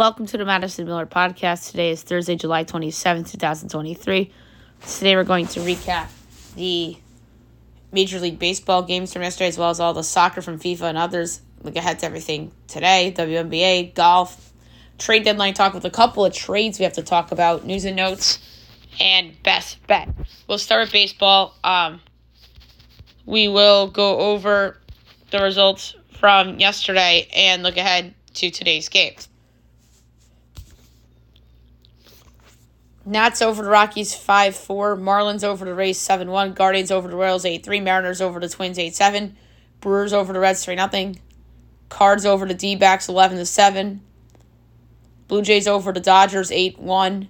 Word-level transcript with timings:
Welcome 0.00 0.24
to 0.28 0.38
the 0.38 0.46
Madison 0.46 0.86
Miller 0.86 1.04
podcast. 1.04 1.72
Today 1.72 1.90
is 1.90 2.02
Thursday, 2.02 2.34
July 2.34 2.64
27th, 2.64 3.32
2023. 3.32 4.32
Today 4.80 5.14
we're 5.14 5.24
going 5.24 5.46
to 5.48 5.60
recap 5.60 6.08
the 6.56 6.96
Major 7.92 8.18
League 8.18 8.38
Baseball 8.38 8.82
games 8.82 9.12
from 9.12 9.20
yesterday, 9.20 9.48
as 9.48 9.58
well 9.58 9.68
as 9.68 9.78
all 9.78 9.92
the 9.92 10.02
soccer 10.02 10.40
from 10.40 10.58
FIFA 10.58 10.80
and 10.84 10.96
others. 10.96 11.42
Look 11.62 11.76
ahead 11.76 11.98
to 11.98 12.06
everything 12.06 12.50
today 12.66 13.12
WNBA, 13.14 13.94
golf, 13.94 14.54
trade 14.96 15.24
deadline 15.24 15.52
talk 15.52 15.74
with 15.74 15.84
a 15.84 15.90
couple 15.90 16.24
of 16.24 16.32
trades 16.32 16.78
we 16.78 16.84
have 16.84 16.94
to 16.94 17.02
talk 17.02 17.30
about, 17.30 17.66
news 17.66 17.84
and 17.84 17.94
notes, 17.94 18.38
and 18.98 19.34
best 19.42 19.86
bet. 19.86 20.08
We'll 20.48 20.56
start 20.56 20.84
with 20.84 20.92
baseball. 20.92 21.54
Um, 21.62 22.00
we 23.26 23.48
will 23.48 23.88
go 23.88 24.18
over 24.18 24.78
the 25.30 25.42
results 25.42 25.94
from 26.18 26.58
yesterday 26.58 27.28
and 27.36 27.62
look 27.62 27.76
ahead 27.76 28.14
to 28.32 28.50
today's 28.50 28.88
games. 28.88 29.28
Nats 33.10 33.42
over 33.42 33.64
the 33.64 33.68
Rockies 33.68 34.14
5 34.14 34.54
4. 34.54 34.96
Marlins 34.96 35.42
over 35.42 35.64
the 35.64 35.74
Rays 35.74 35.98
7 35.98 36.30
1. 36.30 36.52
Guardians 36.52 36.92
over 36.92 37.08
the 37.08 37.16
Royals 37.16 37.44
8 37.44 37.64
3. 37.64 37.80
Mariners 37.80 38.20
over 38.20 38.38
the 38.38 38.48
Twins 38.48 38.78
8 38.78 38.94
7. 38.94 39.36
Brewers 39.80 40.12
over 40.12 40.32
the 40.32 40.38
Reds 40.38 40.64
3 40.64 40.76
0. 40.76 41.14
Cards 41.88 42.24
over 42.24 42.46
the 42.46 42.54
D 42.54 42.76
backs 42.76 43.08
11 43.08 43.44
7. 43.44 44.00
Blue 45.26 45.42
Jays 45.42 45.66
over 45.66 45.92
the 45.92 45.98
Dodgers 45.98 46.52
8 46.52 46.78
1. 46.78 47.28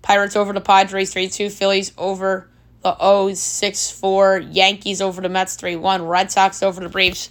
Pirates 0.00 0.34
over 0.34 0.54
the 0.54 0.62
Padres 0.62 1.12
3 1.12 1.28
2. 1.28 1.50
Phillies 1.50 1.92
over 1.98 2.48
the 2.82 2.96
O's 2.98 3.38
6 3.38 3.90
4. 3.90 4.38
Yankees 4.38 5.02
over 5.02 5.20
the 5.20 5.28
Mets 5.28 5.56
3 5.56 5.76
1. 5.76 6.06
Red 6.06 6.32
Sox 6.32 6.62
over 6.62 6.80
the 6.80 6.88
Braves 6.88 7.28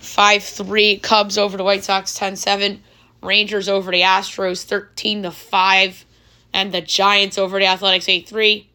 5 0.00 0.42
3. 0.42 0.98
Cubs 0.98 1.38
over 1.38 1.56
the 1.56 1.64
White 1.64 1.84
Sox 1.84 2.12
10 2.16 2.34
7. 2.34 2.82
Rangers 3.22 3.68
over 3.68 3.92
the 3.92 4.00
Astros 4.00 4.64
13 4.64 5.30
5 5.30 6.05
and 6.56 6.72
the 6.72 6.80
Giants 6.80 7.36
over 7.36 7.58
the 7.58 7.66
Athletics 7.66 8.08
8 8.08 8.26
3. 8.26 8.70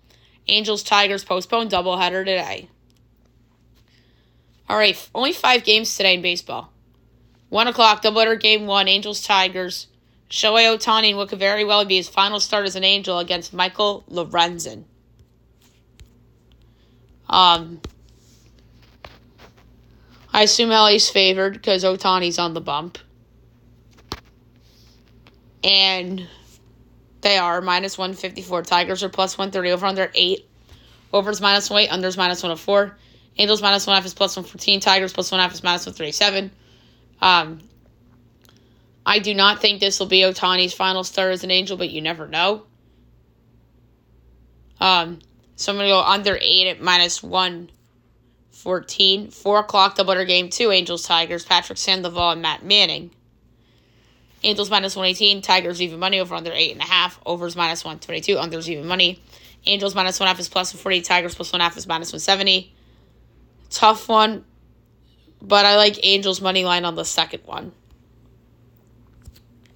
Angels 0.48 0.84
Tigers 0.84 1.26
postponed 1.26 1.72
doubleheader 1.72 2.24
today. 2.24 2.70
All 4.70 4.78
right, 4.78 5.10
only 5.16 5.34
five 5.34 5.64
games 5.64 5.98
today 5.98 6.14
in 6.14 6.22
baseball. 6.22 6.72
1 7.50 7.68
o'clock, 7.68 8.04
doubleheader 8.04 8.40
game 8.40 8.68
one, 8.68 8.88
Angels 8.88 9.24
Tigers. 9.24 9.88
Shohei 10.30 10.78
Ohtani 10.78 11.16
what 11.16 11.30
could 11.30 11.40
very 11.40 11.66
well 11.66 11.84
be 11.84 11.98
his 11.98 12.08
final 12.08 12.40
start 12.40 12.66
as 12.66 12.76
an 12.76 12.84
Angel 12.84 13.18
against 13.18 13.52
Michael 13.52 14.04
Lorenzen. 14.10 14.84
Um, 17.28 17.82
I 20.32 20.44
assume 20.44 20.70
LA's 20.70 21.10
favored 21.10 21.54
because 21.54 21.84
Ohtani's 21.84 22.38
on 22.38 22.54
the 22.54 22.62
bump. 22.62 23.00
And 25.64 26.28
they 27.22 27.38
are 27.38 27.62
minus 27.62 27.98
154. 27.98 28.64
Tigers 28.64 29.04
are 29.04 29.10
plus 29.10 29.38
130. 29.38 29.72
Over 29.72 29.86
under 29.86 30.12
8. 30.14 30.46
Overs 31.14 31.42
minus 31.42 31.70
1 31.70 31.84
8. 31.84 31.90
Unders 31.90 32.18
minus 32.18 32.44
104. 32.44 32.98
Angels 33.38 33.62
minus 33.62 33.88
1 33.88 33.96
half 33.96 34.06
is 34.06 34.14
plus 34.14 34.36
114. 34.36 34.82
Tigers 34.82 35.14
plus 35.14 35.32
1 35.32 35.40
half 35.40 35.54
is 35.54 35.64
minus 35.64 35.86
137. 35.86 36.52
Um, 37.22 37.60
I 39.06 39.20
do 39.20 39.34
not 39.34 39.62
think 39.62 39.80
this 39.80 39.98
will 40.00 40.08
be 40.08 40.22
Ohtani's 40.22 40.74
final 40.74 41.04
start 41.04 41.34
as 41.34 41.44
an 41.44 41.52
Angel, 41.52 41.78
but 41.78 41.92
you 41.92 42.02
never 42.02 42.28
know. 42.28 42.64
Um, 44.80 45.20
so 45.56 45.72
I'm 45.72 45.78
going 45.78 45.88
to 45.88 45.94
go 45.94 46.02
under 46.02 46.40
8 46.42 46.70
at 46.70 46.82
minus 46.82 47.22
114. 47.22 49.30
4 49.30 49.60
o'clock, 49.60 49.96
the 49.96 50.04
butter 50.04 50.26
game 50.26 50.50
2. 50.50 50.72
Angels, 50.72 51.04
Tigers, 51.04 51.46
Patrick 51.46 51.78
Sandoval, 51.78 52.32
and 52.32 52.42
Matt 52.42 52.66
Manning. 52.66 53.12
Angels 54.44 54.70
minus 54.70 54.96
118. 54.96 55.42
Tigers 55.42 55.82
even 55.82 56.00
money 56.00 56.20
over 56.20 56.36
under 56.36 56.52
8.5. 56.52 57.18
Overs 57.26 57.56
minus 57.56 57.84
122. 57.84 58.36
Unders 58.36 58.68
even 58.68 58.88
money. 58.88 59.22
Angels 59.66 59.94
minus 59.94 60.20
1 60.20 60.28
half 60.28 60.40
is 60.40 60.50
plus 60.50 60.74
140. 60.74 61.02
Tigers 61.02 61.36
plus 61.36 61.52
1 61.52 61.62
half 61.62 61.78
is 61.78 61.88
minus 61.88 62.12
170. 62.12 62.74
Tough 63.70 64.10
one. 64.10 64.46
But 65.42 65.66
I 65.66 65.76
like 65.76 66.00
Angels 66.04 66.42
money 66.42 66.66
line 66.66 66.86
on 66.86 66.96
the 66.96 67.06
second 67.06 67.42
one. 67.46 67.72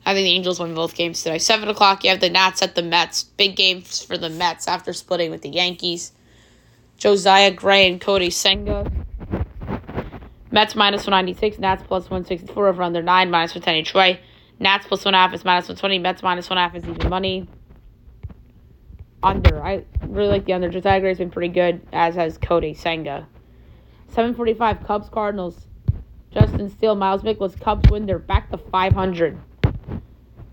I 0.06 0.14
think 0.14 0.26
the 0.26 0.34
Angels 0.34 0.60
win 0.60 0.76
both 0.76 0.94
games 0.94 1.24
today. 1.24 1.40
7 1.40 1.68
o'clock, 1.68 2.04
you 2.04 2.12
have 2.12 2.20
the 2.20 2.30
Nats 2.30 2.62
at 2.62 2.76
the 2.76 2.84
Mets. 2.84 3.24
Big 3.24 3.56
games 3.56 4.04
for 4.04 4.18
the 4.18 4.30
Mets 4.30 4.68
after 4.68 4.94
splitting 4.94 5.32
with 5.32 5.42
the 5.42 5.50
Yankees. 5.50 6.12
Josiah 6.98 7.52
Gray 7.52 7.90
and 7.90 8.00
Kodai 8.00 8.32
Senga. 8.32 8.92
Mets 10.52 10.76
minus 10.76 11.02
196, 11.02 11.58
Nats 11.58 11.84
plus 11.88 12.04
164 12.04 12.68
over 12.68 12.84
under 12.84 13.02
9, 13.02 13.32
minus 13.32 13.54
for 13.54 13.60
10 13.60 13.76
each 13.76 13.94
way. 13.94 14.20
Nats 14.60 14.88
plus 14.88 15.04
one 15.04 15.14
half 15.14 15.34
is 15.34 15.44
minus 15.44 15.66
120. 15.66 16.00
Mets 16.00 16.24
minus 16.24 16.50
one 16.50 16.58
half 16.58 16.76
is 16.76 16.86
even 16.86 17.10
money. 17.10 17.48
Under. 19.22 19.64
I 19.64 19.84
really 20.08 20.30
like 20.30 20.46
the 20.46 20.54
under. 20.54 20.70
Josiah 20.70 21.00
Gray's 21.00 21.18
been 21.18 21.32
pretty 21.32 21.54
good, 21.54 21.82
as 21.92 22.16
has 22.16 22.38
Kodai 22.38 22.78
Senga. 22.78 23.28
745 24.10 24.86
Cubs 24.86 25.10
Cardinals. 25.10 25.68
Justin 26.32 26.70
Steele, 26.70 26.96
Miles 26.96 27.24
Mikolas. 27.24 27.60
Cubs 27.60 27.90
win. 27.90 28.06
They're 28.06 28.20
back 28.20 28.50
to 28.52 28.58
500. 28.58 29.38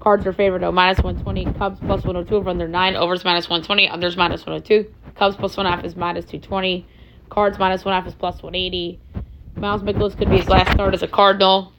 Cards 0.00 0.26
are 0.26 0.32
favored 0.32 0.62
though. 0.62 0.72
Minus 0.72 0.98
120. 0.98 1.56
Cubs 1.58 1.78
plus 1.78 2.04
102 2.04 2.34
over 2.34 2.50
under 2.50 2.66
9. 2.66 2.96
Overs 2.96 3.24
minus 3.24 3.48
120. 3.48 3.88
Unders 3.88 4.16
minus 4.16 4.44
102. 4.44 4.92
Cubs 5.14 5.36
plus 5.36 5.56
1 5.56 5.66
half 5.66 5.84
is 5.84 5.94
minus 5.94 6.24
220. 6.24 6.86
Cards 7.28 7.58
minus 7.58 7.84
1 7.84 7.94
half 7.94 8.06
is 8.06 8.14
plus 8.14 8.42
180. 8.42 8.98
Miles 9.56 9.82
Mikolas 9.82 10.16
could 10.16 10.28
be 10.28 10.38
his 10.38 10.48
last 10.48 10.72
start 10.72 10.92
as 10.94 11.02
a 11.02 11.08
Cardinal. 11.08 11.72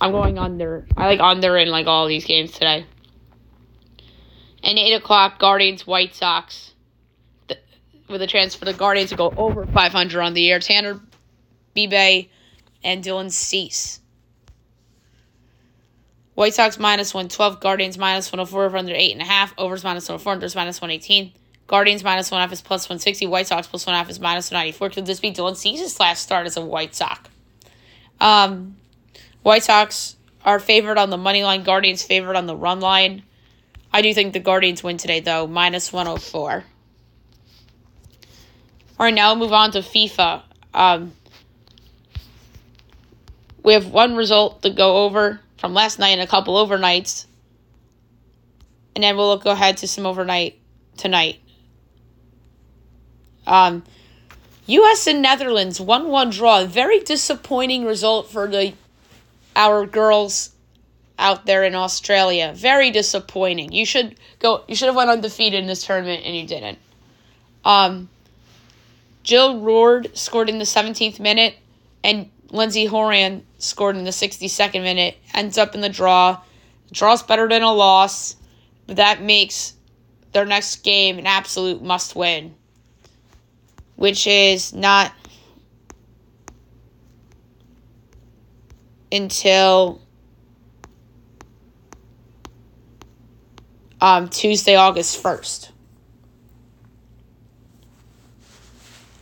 I'm 0.00 0.12
going 0.12 0.38
under. 0.38 0.86
I 0.96 1.06
like 1.06 1.20
under 1.20 1.56
in 1.56 1.68
like 1.68 1.86
all 1.86 2.06
these 2.06 2.24
games 2.24 2.52
today. 2.52 2.86
And 4.62 4.78
eight 4.78 4.94
o'clock, 4.94 5.38
Guardians 5.38 5.86
White 5.86 6.14
Sox. 6.14 6.72
The, 7.48 7.58
with 8.08 8.22
a 8.22 8.26
chance 8.26 8.54
for 8.54 8.64
the 8.64 8.72
Guardians 8.72 9.10
to 9.10 9.16
go 9.16 9.32
over 9.36 9.66
500 9.66 10.20
on 10.20 10.34
the 10.34 10.42
year. 10.42 10.58
Tanner 10.58 11.00
Bibee 11.74 12.28
and 12.82 13.04
Dylan 13.04 13.30
Cease. 13.30 14.00
White 16.34 16.52
Sox 16.52 16.78
minus 16.78 17.14
112, 17.14 17.60
Guardians 17.60 17.96
minus 17.96 18.30
104 18.30 18.64
over 18.64 18.76
under 18.76 18.92
8.5, 18.92 19.52
overs 19.56 19.82
minus 19.82 20.06
104, 20.08 20.36
unders 20.36 20.54
minus 20.54 20.82
118. 20.82 21.32
Guardians 21.66 22.04
minus 22.04 22.30
1 22.30 22.40
half 22.40 22.52
is 22.52 22.60
plus 22.60 22.84
160, 22.84 23.26
White 23.26 23.46
Sox 23.46 23.66
plus 23.66 23.86
1 23.86 23.94
half 23.94 24.10
is 24.10 24.20
minus 24.20 24.50
194. 24.50 24.90
Could 24.90 25.06
this 25.06 25.18
be 25.18 25.32
Dylan 25.32 25.56
Cease's 25.56 25.98
last 25.98 26.22
start 26.22 26.46
as 26.46 26.58
a 26.58 26.60
White 26.60 26.94
Sox? 26.94 27.30
Um, 28.20 28.76
White 29.46 29.62
Sox 29.62 30.16
are 30.44 30.58
favored 30.58 30.98
on 30.98 31.10
the 31.10 31.16
money 31.16 31.44
line. 31.44 31.62
Guardians 31.62 32.02
favored 32.02 32.34
on 32.34 32.46
the 32.46 32.56
run 32.56 32.80
line. 32.80 33.22
I 33.92 34.02
do 34.02 34.12
think 34.12 34.32
the 34.32 34.40
Guardians 34.40 34.82
win 34.82 34.96
today, 34.96 35.20
though, 35.20 35.46
minus 35.46 35.92
104. 35.92 36.64
All 38.98 39.06
right, 39.06 39.14
now 39.14 39.30
we'll 39.30 39.44
move 39.44 39.52
on 39.52 39.70
to 39.70 39.78
FIFA. 39.78 40.42
Um, 40.74 41.12
we 43.62 43.74
have 43.74 43.86
one 43.92 44.16
result 44.16 44.62
to 44.62 44.70
go 44.70 45.04
over 45.04 45.38
from 45.58 45.74
last 45.74 46.00
night 46.00 46.08
and 46.08 46.22
a 46.22 46.26
couple 46.26 46.54
overnights. 46.54 47.26
And 48.96 49.04
then 49.04 49.16
we'll 49.16 49.36
go 49.36 49.52
ahead 49.52 49.76
to 49.76 49.86
some 49.86 50.06
overnight 50.06 50.58
tonight. 50.96 51.38
Um, 53.46 53.84
U.S. 54.66 55.06
and 55.06 55.22
Netherlands 55.22 55.80
1 55.80 56.08
1 56.08 56.30
draw. 56.30 56.64
Very 56.64 56.98
disappointing 56.98 57.84
result 57.84 58.28
for 58.28 58.48
the 58.48 58.74
our 59.56 59.86
girls 59.86 60.50
out 61.18 61.46
there 61.46 61.64
in 61.64 61.74
Australia. 61.74 62.52
Very 62.54 62.90
disappointing. 62.90 63.72
You 63.72 63.84
should 63.84 64.16
go. 64.38 64.62
You 64.68 64.76
should 64.76 64.86
have 64.86 64.94
went 64.94 65.10
undefeated 65.10 65.60
in 65.60 65.66
this 65.66 65.84
tournament, 65.84 66.22
and 66.24 66.36
you 66.36 66.46
didn't. 66.46 66.78
Um, 67.64 68.08
Jill 69.24 69.60
Roord 69.60 70.16
scored 70.16 70.48
in 70.48 70.58
the 70.58 70.64
17th 70.64 71.18
minute, 71.18 71.56
and 72.04 72.30
Lindsey 72.50 72.84
Horan 72.84 73.44
scored 73.58 73.96
in 73.96 74.04
the 74.04 74.10
62nd 74.10 74.82
minute. 74.82 75.16
Ends 75.34 75.58
up 75.58 75.74
in 75.74 75.80
the 75.80 75.88
draw. 75.88 76.40
Draw's 76.92 77.22
better 77.22 77.48
than 77.48 77.62
a 77.62 77.72
loss, 77.72 78.36
but 78.86 78.96
that 78.96 79.20
makes 79.20 79.74
their 80.32 80.44
next 80.44 80.76
game 80.84 81.18
an 81.18 81.26
absolute 81.26 81.82
must 81.82 82.14
win, 82.14 82.54
which 83.96 84.26
is 84.26 84.72
not 84.72 85.12
until 89.16 90.00
um, 94.00 94.28
Tuesday, 94.28 94.76
August 94.76 95.22
1st 95.22 95.70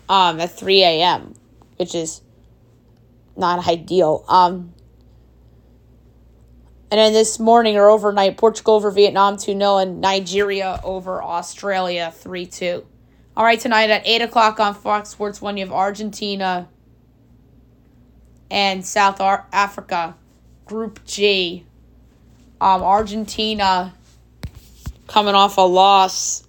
um, 0.09 0.41
at 0.41 0.57
3 0.57 0.83
a.m., 0.83 1.35
which 1.77 1.95
is 1.95 2.21
not 3.37 3.67
ideal. 3.67 4.25
Um, 4.29 4.75
and 6.91 7.01
then 7.01 7.13
this 7.13 7.41
morning 7.41 7.77
or 7.77 7.89
overnight, 7.89 8.37
Portugal 8.37 8.75
over 8.75 8.91
Vietnam 8.91 9.37
2 9.37 9.59
0 9.59 9.79
and 9.79 10.01
Nigeria 10.01 10.81
over 10.85 11.23
Australia 11.23 12.13
3 12.15 12.47
2. 12.47 12.87
All 13.37 13.45
right, 13.45 13.59
tonight 13.59 13.91
at 13.91 14.07
8 14.07 14.23
o'clock 14.23 14.61
on 14.61 14.75
Fox 14.75 15.09
Sports 15.09 15.43
1, 15.43 15.57
you 15.57 15.65
have 15.65 15.73
Argentina 15.73 16.69
and 18.55 18.87
South 18.87 19.21
Africa, 19.21 20.15
Group 20.65 21.05
G. 21.05 21.67
Um, 22.61 22.85
Argentina 22.85 23.93
coming 25.09 25.35
off 25.35 25.59
a 25.59 25.63
loss 25.63 26.47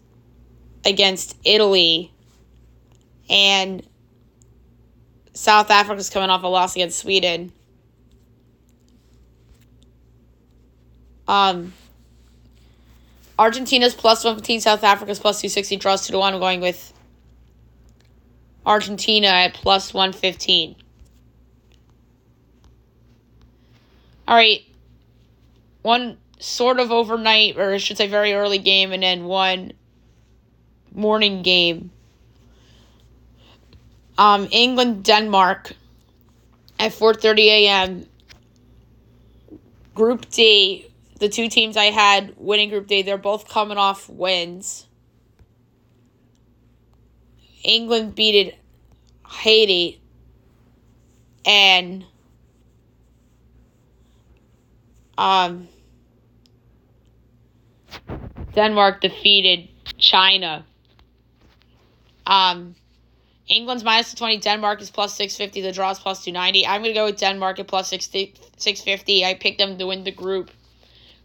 against 0.85 1.35
Italy, 1.43 2.13
and 3.27 3.83
South 5.33 5.71
Africa's 5.71 6.11
coming 6.11 6.29
off 6.29 6.43
a 6.43 6.47
loss 6.47 6.75
against 6.75 6.99
Sweden. 6.99 7.51
Um, 11.27 11.73
Argentina's 13.39 13.95
plus 13.95 14.23
115, 14.23 14.61
South 14.61 14.83
Africa's 14.83 15.17
plus 15.17 15.41
260, 15.41 15.77
draws 15.77 16.05
2 16.05 16.11
to 16.11 16.19
1. 16.19 16.35
I'm 16.35 16.39
going 16.39 16.61
with 16.61 16.93
Argentina 18.63 19.25
at 19.25 19.55
plus 19.55 19.91
115. 19.91 20.75
All 24.27 24.35
right. 24.35 24.61
One 25.81 26.17
sort 26.39 26.79
of 26.79 26.91
overnight, 26.91 27.57
or 27.57 27.73
I 27.73 27.77
should 27.77 27.97
say 27.97 28.07
very 28.07 28.33
early 28.33 28.57
game, 28.57 28.91
and 28.91 29.03
then 29.03 29.25
one 29.25 29.73
morning 30.93 31.43
game. 31.43 31.91
Um, 34.17 34.47
England, 34.51 35.03
Denmark 35.03 35.73
at 36.79 36.91
4.30 36.91 37.39
a.m. 37.47 38.05
Group 39.93 40.29
D, 40.29 40.87
the 41.19 41.29
two 41.29 41.47
teams 41.49 41.77
I 41.77 41.85
had 41.85 42.33
winning 42.37 42.69
Group 42.69 42.87
D, 42.87 43.01
they're 43.01 43.17
both 43.17 43.47
coming 43.47 43.77
off 43.77 44.09
wins. 44.09 44.87
England 47.63 48.15
beat 48.15 48.55
Haiti 49.27 50.01
and 51.45 52.05
um, 55.17 55.67
Denmark 58.53 59.01
defeated 59.01 59.69
China. 59.97 60.65
Um, 62.25 62.75
England's 63.47 63.83
minus 63.83 64.13
20, 64.13 64.39
Denmark 64.39 64.81
is 64.81 64.89
plus 64.89 65.15
650, 65.15 65.61
the 65.61 65.71
draw 65.71 65.91
is 65.91 65.99
plus 65.99 66.23
290. 66.23 66.65
I'm 66.65 66.81
going 66.81 66.93
to 66.93 66.99
go 66.99 67.05
with 67.05 67.19
Denmark 67.19 67.59
at 67.59 67.67
plus 67.67 67.89
650. 67.89 69.25
I 69.25 69.33
picked 69.35 69.59
them 69.59 69.77
to 69.77 69.85
win 69.85 70.03
the 70.03 70.11
group. 70.11 70.49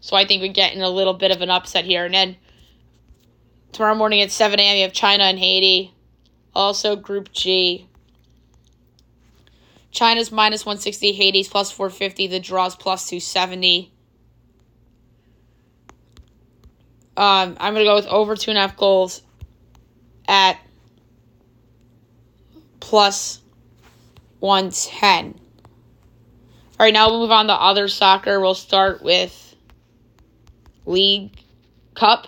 So 0.01 0.15
I 0.15 0.25
think 0.25 0.41
we're 0.41 0.53
getting 0.53 0.81
a 0.81 0.89
little 0.89 1.13
bit 1.13 1.31
of 1.31 1.41
an 1.41 1.49
upset 1.49 1.85
here. 1.85 2.05
And 2.05 2.13
then 2.13 2.37
tomorrow 3.71 3.95
morning 3.95 4.21
at 4.21 4.31
7 4.31 4.59
a.m., 4.59 4.75
you 4.75 4.83
have 4.83 4.93
China 4.93 5.23
and 5.23 5.39
Haiti. 5.39 5.93
Also, 6.53 6.95
Group 6.95 7.31
G. 7.31 7.87
China's 9.91 10.31
minus 10.31 10.65
160, 10.65 11.11
Haiti's 11.11 11.47
plus 11.47 11.71
450, 11.71 12.27
the 12.27 12.39
draw's 12.39 12.75
plus 12.75 13.07
270. 13.09 13.91
Um, 17.17 17.57
I'm 17.59 17.73
going 17.73 17.85
to 17.85 17.89
go 17.89 17.95
with 17.95 18.07
over 18.07 18.35
two 18.35 18.51
and 18.51 18.57
a 18.57 18.61
half 18.61 18.77
goals 18.77 19.21
at 20.27 20.57
plus 22.79 23.41
110. 24.39 25.39
All 26.79 26.85
right, 26.85 26.93
now 26.93 27.09
we'll 27.09 27.19
move 27.19 27.31
on 27.31 27.47
to 27.47 27.53
other 27.53 27.87
soccer. 27.87 28.39
We'll 28.39 28.55
start 28.55 29.03
with 29.03 29.55
League 30.85 31.37
Cup, 31.95 32.27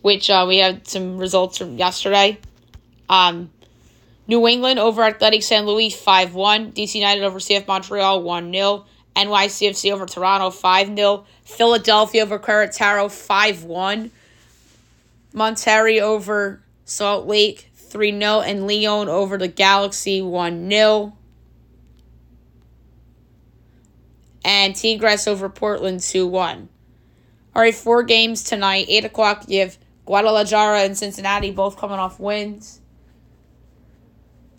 which 0.00 0.30
uh, 0.30 0.46
we 0.48 0.58
had 0.58 0.88
some 0.88 1.18
results 1.18 1.58
from 1.58 1.76
yesterday. 1.76 2.38
Um, 3.08 3.50
New 4.26 4.46
England 4.48 4.78
over 4.78 5.02
Athletic 5.02 5.42
San 5.42 5.66
Luis 5.66 5.94
5 5.94 6.34
1. 6.34 6.72
DC 6.72 6.94
United 6.94 7.24
over 7.24 7.38
CF 7.38 7.66
Montreal 7.66 8.22
1 8.22 8.52
0. 8.52 8.86
NYCFC 9.16 9.92
over 9.92 10.06
Toronto 10.06 10.50
5 10.50 10.96
0. 10.96 11.24
Philadelphia 11.44 12.22
over 12.22 12.38
Querétaro 12.38 13.10
5 13.10 13.64
1. 13.64 14.10
Monterrey 15.34 16.00
over 16.00 16.62
Salt 16.84 17.26
Lake 17.26 17.70
3 17.74 18.18
0. 18.18 18.40
And 18.40 18.60
León 18.60 19.08
over 19.08 19.36
the 19.36 19.48
Galaxy 19.48 20.22
1 20.22 20.70
0. 20.70 21.12
And 24.46 24.74
Tigres 24.74 25.26
over 25.26 25.48
Portland 25.48 26.00
2 26.00 26.26
1. 26.26 26.68
All 27.54 27.62
right, 27.62 27.74
four 27.74 28.02
games 28.02 28.42
tonight. 28.42 28.86
8 28.88 29.04
o'clock, 29.04 29.44
you 29.48 29.60
have 29.60 29.78
Guadalajara 30.06 30.80
and 30.80 30.96
Cincinnati 30.96 31.50
both 31.50 31.76
coming 31.76 31.98
off 31.98 32.18
wins. 32.18 32.80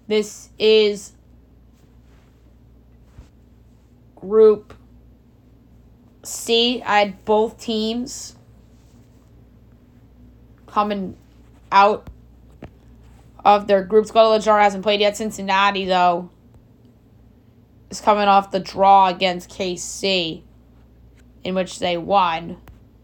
This 0.08 0.50
is 0.60 1.14
Group 4.16 4.74
C. 6.24 6.82
I 6.84 7.00
had 7.00 7.26
both 7.26 7.60
teams 7.60 8.36
coming 10.68 11.16
out 11.72 12.10
of 13.44 13.68
their 13.68 13.84
groups. 13.84 14.12
Guadalajara 14.12 14.64
hasn't 14.64 14.84
played 14.84 15.00
yet. 15.00 15.18
Cincinnati, 15.18 15.86
though, 15.86 16.30
is 17.90 18.02
coming 18.02 18.28
off 18.28 18.52
the 18.52 18.60
draw 18.60 19.08
against 19.08 19.50
KC, 19.50 20.42
in 21.44 21.56
which 21.56 21.80
they 21.80 21.98
won 21.98 22.58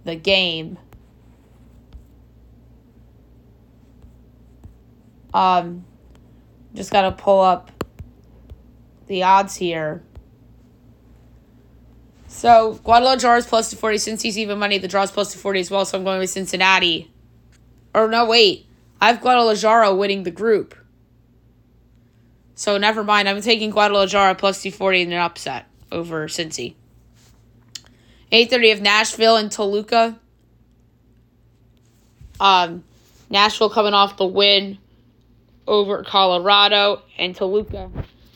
the 0.04 0.16
game. 0.16 0.78
Um, 5.34 5.86
just 6.74 6.92
got 6.92 7.02
to 7.02 7.12
pull 7.12 7.42
up 7.42 7.72
the 9.08 9.24
odds 9.24 9.56
here. 9.56 10.04
So 12.28 12.80
Guadalajara 12.84 13.40
is 13.40 13.46
plus 13.46 13.72
240. 13.72 13.98
Cincy's 13.98 14.38
even 14.38 14.58
money, 14.58 14.78
the 14.78 14.88
draw 14.88 15.04
is 15.04 15.12
plus 15.12 15.34
240 15.34 15.60
as 15.60 15.72
well. 15.72 15.86
So 15.86 15.98
I'm 15.98 16.04
going 16.04 16.20
with 16.20 16.30
Cincinnati. 16.30 17.12
Or 17.94 18.08
no, 18.08 18.26
wait. 18.26 18.66
I 19.02 19.08
have 19.08 19.22
Guadalajara 19.22 19.94
winning 19.94 20.24
the 20.24 20.32
group. 20.32 20.76
So 22.56 22.78
never 22.78 23.04
mind. 23.04 23.28
I'm 23.28 23.42
taking 23.42 23.72
Guadalajara 23.72 24.36
plus 24.36 24.62
240 24.64 25.02
in 25.02 25.12
an 25.12 25.20
upset 25.20 25.66
over 25.92 26.28
Cincy. 26.28 26.76
8.30 28.32 28.74
of 28.74 28.82
Nashville 28.82 29.36
and 29.36 29.52
Toluca. 29.52 30.18
Um, 32.40 32.84
Nashville 33.30 33.70
coming 33.70 33.94
off 33.94 34.18
the 34.18 34.26
win 34.26 34.78
over 35.72 36.04
Colorado, 36.04 37.02
and 37.18 37.34
Toluca 37.34 37.90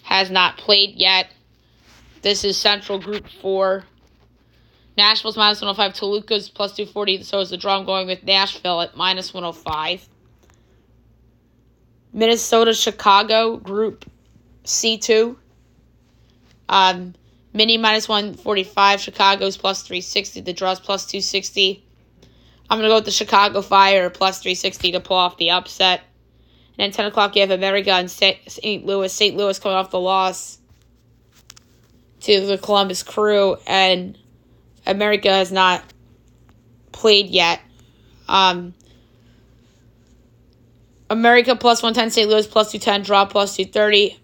has 0.03 0.31
not 0.31 0.57
played 0.57 0.95
yet. 0.95 1.27
This 2.21 2.45
is 2.45 2.55
Central 2.55 2.97
Group 2.97 3.27
4. 3.41 3.83
Nashville's 4.97 5.35
minus 5.35 5.59
105, 5.59 5.93
Toluca's 5.93 6.47
plus 6.47 6.77
240, 6.77 7.23
so 7.23 7.41
is 7.41 7.49
the 7.49 7.57
draw. 7.57 7.77
I'm 7.77 7.85
going 7.85 8.07
with 8.07 8.23
Nashville 8.23 8.79
at 8.79 8.95
minus 8.95 9.33
105. 9.33 10.07
Minnesota, 12.13 12.73
Chicago, 12.73 13.57
Group 13.57 14.09
C2. 14.63 15.35
Um, 16.69 17.15
Mini 17.51 17.77
minus 17.77 18.07
145, 18.07 19.01
Chicago's 19.01 19.57
plus 19.57 19.81
360, 19.81 20.39
the 20.39 20.53
draw's 20.53 20.79
plus 20.79 21.05
260. 21.05 21.83
I'm 22.69 22.79
going 22.79 22.83
to 22.83 22.91
go 22.91 22.95
with 22.95 23.05
the 23.05 23.11
Chicago 23.11 23.61
Fire 23.61 24.09
plus 24.09 24.39
360 24.39 24.93
to 24.93 25.01
pull 25.01 25.17
off 25.17 25.37
the 25.37 25.51
upset. 25.51 26.04
And 26.77 26.91
then 26.91 26.91
10 26.91 27.05
o'clock, 27.05 27.35
you 27.35 27.41
have 27.41 27.51
America 27.51 27.91
and 27.91 28.11
St. 28.11 28.85
Louis. 28.85 29.11
St. 29.11 29.37
Louis 29.37 29.57
coming 29.59 29.77
off 29.77 29.91
the 29.91 29.99
loss 29.99 30.59
to 32.21 32.45
the 32.45 32.57
Columbus 32.57 33.03
Crew, 33.03 33.57
and 33.67 34.17
America 34.85 35.29
has 35.29 35.51
not 35.51 35.83
played 36.91 37.27
yet. 37.27 37.61
Um, 38.27 38.73
America 41.09 41.55
plus 41.55 41.83
110, 41.83 42.11
St. 42.11 42.29
Louis 42.29 42.47
plus 42.47 42.71
210, 42.71 43.03
draw 43.03 43.25
plus 43.25 43.55
230. 43.55 44.19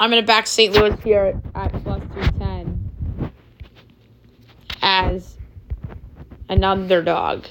I'm 0.00 0.10
going 0.10 0.22
to 0.22 0.26
back 0.26 0.46
St. 0.46 0.72
Louis 0.72 1.00
here 1.02 1.40
at 1.54 1.72
plus 1.82 2.02
210 2.14 3.32
as 4.82 5.36
an 6.48 6.64
underdog. 6.64 7.44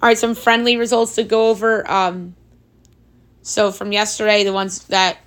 All 0.00 0.08
right, 0.08 0.16
some 0.16 0.36
friendly 0.36 0.76
results 0.76 1.16
to 1.16 1.24
go 1.24 1.48
over. 1.48 1.88
Um, 1.90 2.36
so 3.42 3.72
from 3.72 3.90
yesterday, 3.90 4.44
the 4.44 4.52
ones 4.52 4.84
that 4.86 5.18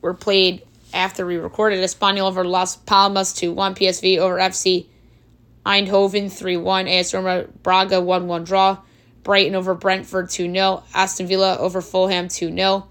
were 0.00 0.14
played 0.14 0.62
after 0.94 1.26
we 1.26 1.36
recorded, 1.36 1.80
Espanyol 1.80 2.28
over 2.28 2.42
Las 2.42 2.76
Palmas 2.76 3.34
2 3.34 3.52
1, 3.52 3.74
PSV 3.74 4.16
over 4.16 4.36
FC 4.38 4.86
Eindhoven 5.66 6.32
3 6.32 6.56
1, 6.56 6.88
AS 6.88 7.12
Roma 7.12 7.44
Braga 7.62 8.00
1 8.00 8.26
1 8.26 8.44
draw, 8.44 8.78
Brighton 9.22 9.54
over 9.54 9.74
Brentford 9.74 10.30
2 10.30 10.50
0, 10.50 10.82
Aston 10.94 11.26
Villa 11.26 11.58
over 11.58 11.82
Fulham 11.82 12.28
2 12.28 12.54
0. 12.56 12.88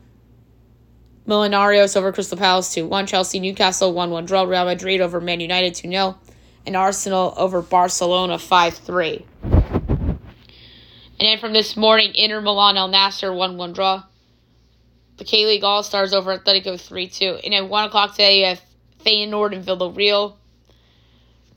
Millonarios 1.28 1.98
over 1.98 2.12
Crystal 2.12 2.38
Palace 2.38 2.72
2 2.76 2.86
1. 2.86 3.08
Chelsea 3.08 3.40
Newcastle 3.40 3.92
1 3.92 4.12
1 4.12 4.26
draw. 4.26 4.44
Real 4.44 4.66
Madrid 4.66 5.02
over 5.02 5.20
Man 5.20 5.40
United 5.40 5.74
2 5.74 5.90
0. 5.90 6.20
And 6.68 6.76
Arsenal 6.76 7.34
over 7.38 7.64
Barcelona 7.64 8.38
5 8.38 8.76
3. 8.76 9.26
And 11.20 11.28
then 11.28 11.40
from 11.40 11.54
this 11.54 11.78
morning, 11.78 12.14
Inter 12.14 12.42
Milan 12.42 12.78
El 12.78 12.90
Nasser 12.90 13.34
1 13.34 13.58
1 13.58 13.74
draw. 13.74 14.04
the 15.18 15.24
K 15.24 15.46
League 15.46 15.64
All 15.64 15.82
Stars 15.82 16.14
over 16.14 16.38
Atletico 16.38 16.80
3 16.80 17.08
2. 17.08 17.40
And 17.44 17.54
at 17.54 17.70
1 17.70 17.86
o'clock 17.86 18.12
today, 18.12 18.40
you 18.40 18.46
have 18.48 18.62
Feyenoord 19.06 19.56
and 19.56 19.66
Villarreal. 19.66 20.36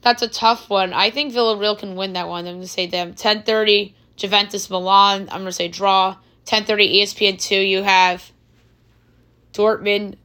That's 0.01 0.21
a 0.21 0.29
tough 0.29 0.69
one. 0.69 0.93
I 0.93 1.09
think 1.09 1.33
Villarreal 1.33 1.77
can 1.77 1.95
win 1.95 2.13
that 2.13 2.29
one. 2.29 2.47
I'm 2.47 2.53
going 2.55 2.61
to 2.61 2.67
say 2.67 2.87
them. 2.87 3.13
10.30, 3.13 3.93
Juventus 4.15 4.69
Milan. 4.69 5.23
I'm 5.23 5.41
going 5.41 5.45
to 5.45 5.51
say 5.51 5.67
draw. 5.67 6.15
10.30, 6.45 7.01
ESPN 7.01 7.41
2. 7.41 7.55
You 7.55 7.83
have 7.83 8.31
Dortmund 9.51 10.15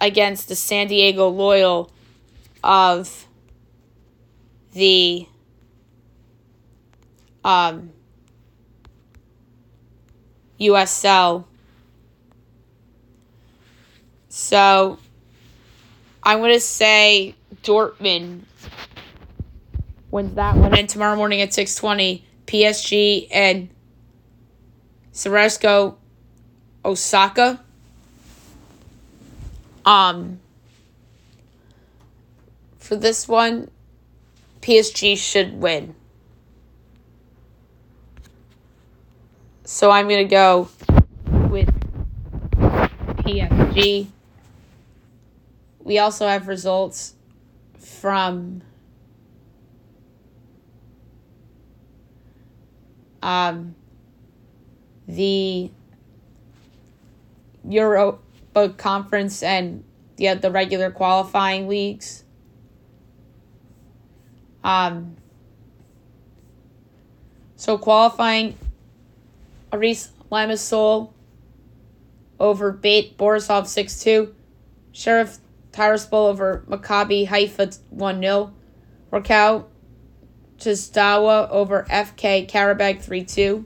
against 0.00 0.48
the 0.48 0.56
San 0.56 0.88
Diego 0.88 1.28
Loyal 1.28 1.92
of 2.64 3.28
the 4.72 5.28
um, 7.44 7.92
USL. 10.58 11.44
So 14.28 14.98
I'm 16.22 16.38
going 16.38 16.52
to 16.52 16.60
say 16.60 17.34
Dortmund 17.62 18.42
wins 20.10 20.34
that 20.34 20.56
one. 20.56 20.76
And 20.76 20.88
tomorrow 20.88 21.16
morning 21.16 21.40
at 21.40 21.50
6.20, 21.50 22.22
PSG 22.46 23.28
and 23.30 23.68
CSKA 25.12 25.96
Osaka. 26.84 27.60
Um, 29.84 30.40
for 32.78 32.96
this 32.96 33.28
one, 33.28 33.70
PSG 34.62 35.18
should 35.18 35.60
win. 35.60 35.94
So 39.66 39.90
I'm 39.90 40.08
going 40.08 40.28
to 40.28 40.30
go 40.30 40.68
with 41.48 41.70
PSG. 43.24 44.06
We 45.82 45.98
also 45.98 46.28
have 46.28 46.48
results 46.48 47.14
from 47.78 48.60
um, 53.22 53.74
the 55.08 55.70
Europa 57.66 58.68
Conference 58.76 59.42
and 59.42 59.82
the, 60.16 60.34
the 60.34 60.50
regular 60.50 60.90
qualifying 60.90 61.68
leagues. 61.68 62.24
Um, 64.62 65.16
so 67.56 67.78
qualifying 67.78 68.58
Aris 69.74 70.10
Limassol 70.30 71.12
over 72.38 72.70
Bate 72.70 73.18
Borisov 73.18 73.66
6 73.66 74.02
2. 74.04 74.34
Sheriff 74.92 75.38
Tiraspol 75.72 76.30
over 76.30 76.64
Maccabi 76.68 77.26
Haifa 77.26 77.76
1 77.90 78.20
0. 78.20 78.52
Rakow 79.12 79.64
Chistawa 80.58 81.50
over 81.50 81.84
FK 81.90 82.48
Karabag 82.48 83.02
3 83.02 83.24
2. 83.24 83.64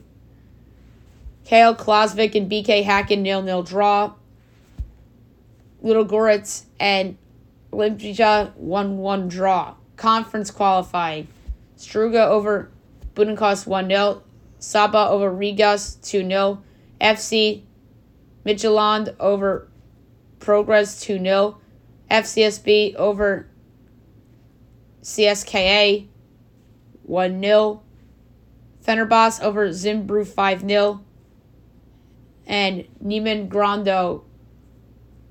Kale 1.44 1.74
Klasvik 1.74 2.34
and 2.34 2.50
BK 2.50 2.84
Hacken 2.84 3.24
0 3.24 3.44
0 3.44 3.62
draw. 3.62 4.14
Little 5.82 6.06
Goritz 6.06 6.64
and 6.80 7.18
Limpija 7.70 8.54
1 8.56 8.96
1 8.96 9.28
draw. 9.28 9.74
Conference 9.96 10.50
qualifying. 10.50 11.28
Struga 11.76 12.28
over 12.28 12.70
Budenkos 13.14 13.66
1 13.66 13.88
0. 13.88 14.22
Saba 14.58 15.08
over 15.08 15.30
Rigas 15.30 16.00
2 16.02 16.26
0. 16.28 16.62
FC 17.00 17.62
Midtjylland 18.44 19.14
over 19.20 19.68
Progress 20.40 21.00
2 21.00 21.18
0. 21.18 21.58
FCSB 22.10 22.94
over 22.96 23.48
CSKA 25.02 26.08
1 27.02 27.42
0. 27.42 27.82
Fenerbahce 28.84 29.42
over 29.42 29.68
Zimbru 29.68 30.26
5 30.26 30.60
0. 30.68 31.04
And 32.46 32.84
Neiman 33.04 33.48
Grando 33.48 34.24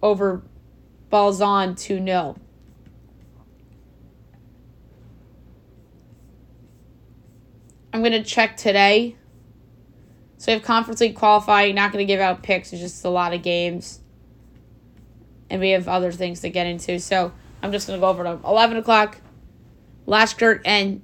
over 0.02 0.44
Balzan 1.12 1.78
2 1.78 2.04
0. 2.04 2.38
I'm 7.94 8.02
going 8.02 8.12
to 8.12 8.24
check 8.24 8.58
today. 8.58 9.16
So 10.38 10.52
we 10.52 10.54
have 10.54 10.64
Conference 10.64 11.02
League 11.02 11.16
qualifying. 11.16 11.76
Not 11.76 11.92
going 11.92 12.06
to 12.06 12.12
give 12.12 12.20
out 12.20 12.44
picks. 12.44 12.72
It's 12.74 12.82
just 12.82 13.04
a 13.06 13.10
lot 13.10 13.34
of 13.34 13.42
games. 13.42 14.02
And 15.50 15.62
we 15.62 15.72
have 15.72 15.88
other 15.88 16.12
things 16.12 16.42
to 16.42 16.50
get 16.50 16.68
into. 16.68 17.00
So 17.00 17.32
I'm 17.62 17.72
just 17.72 17.88
going 17.88 18.00
to 18.00 18.02
go 18.02 18.10
over 18.10 18.24
to 18.24 18.40
11 18.46 18.78
o'clock. 18.78 19.20
Lashkert 20.08 20.62
and 20.66 21.02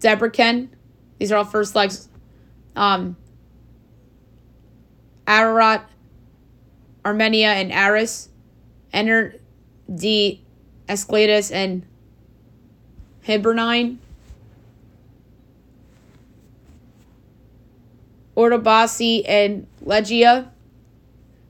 Debrecen. 0.00 0.68
These 1.18 1.32
are 1.32 1.36
all 1.36 1.44
first 1.44 1.74
legs. 1.74 2.08
Um, 2.76 3.16
Ararat, 5.26 5.88
Armenia, 7.04 7.48
and 7.48 7.72
Aris. 7.72 8.28
Enter 8.92 9.34
D. 9.92 10.44
Esclatus 10.88 11.52
and 11.52 11.86
Hibernian. 13.26 13.98
Ordubasi 18.38 19.24
and 19.26 19.66
Legia. 19.84 20.48